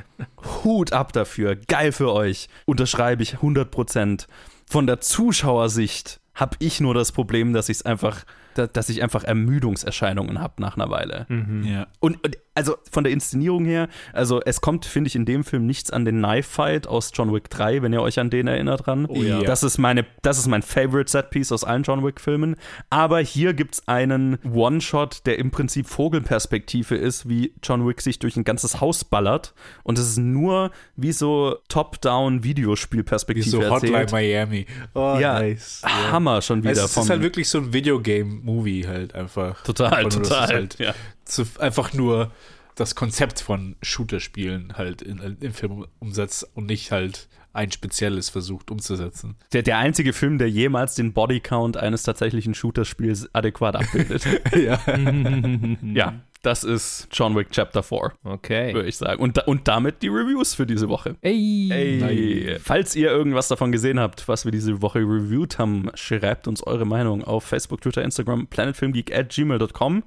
[0.64, 4.28] Hut ab dafür, geil für euch, unterschreibe ich 100 Prozent.
[4.68, 9.02] Von der Zuschauersicht habe ich nur das Problem, dass ich es einfach, da- dass ich
[9.04, 11.26] einfach Ermüdungserscheinungen habe nach einer Weile.
[11.64, 11.88] Ja.
[12.00, 15.66] Und, und also von der Inszenierung her, also es kommt, finde ich, in dem Film
[15.68, 18.88] nichts an den Knife Fight aus John Wick 3, wenn ihr euch an den erinnert
[18.88, 19.06] dran.
[19.08, 19.42] Oh ja.
[19.44, 22.56] Das ist meine, das ist mein Favorite Setpiece aus allen John Wick Filmen.
[22.90, 28.18] Aber hier gibt es einen One-Shot, der im Prinzip Vogelperspektive ist, wie John Wick sich
[28.20, 29.54] durch ein ganzes Haus ballert.
[29.84, 34.12] Und es ist nur wie so Top-Down Wie Videospielperspektive so Hotline erzählt.
[34.12, 34.66] Miami.
[34.94, 35.82] Oh, Ja, nice.
[35.84, 36.72] Hammer schon wieder.
[36.72, 39.62] Es ist vom- halt wirklich so ein Videogame-Movie halt einfach.
[39.64, 40.94] Total, es total, Halt ja.
[41.26, 42.32] Zu, einfach nur
[42.76, 48.70] das Konzept von Shooter-Spielen halt in, im Film umsetzt und nicht halt ein spezielles versucht
[48.70, 49.36] umzusetzen.
[49.54, 54.26] Der, der einzige Film, der jemals den Bodycount eines tatsächlichen Shooter-Spiels adäquat abbildet.
[54.56, 54.80] ja.
[55.94, 58.12] ja, das ist John Wick Chapter 4.
[58.26, 58.74] Okay.
[58.74, 59.22] Würde ich sagen.
[59.22, 61.16] Und, und damit die Reviews für diese Woche.
[61.22, 61.70] Ey.
[61.72, 62.60] Ey.
[62.60, 66.86] Falls ihr irgendwas davon gesehen habt, was wir diese Woche reviewed haben, schreibt uns eure
[66.86, 70.04] Meinung auf Facebook, Twitter, Instagram, planetfilmgeek at gmail.com.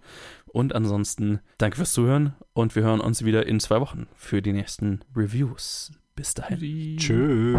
[0.53, 4.53] Und ansonsten danke fürs Zuhören und wir hören uns wieder in zwei Wochen für die
[4.53, 5.93] nächsten Reviews.
[6.15, 6.97] Bis dahin.
[6.99, 7.57] Tschö.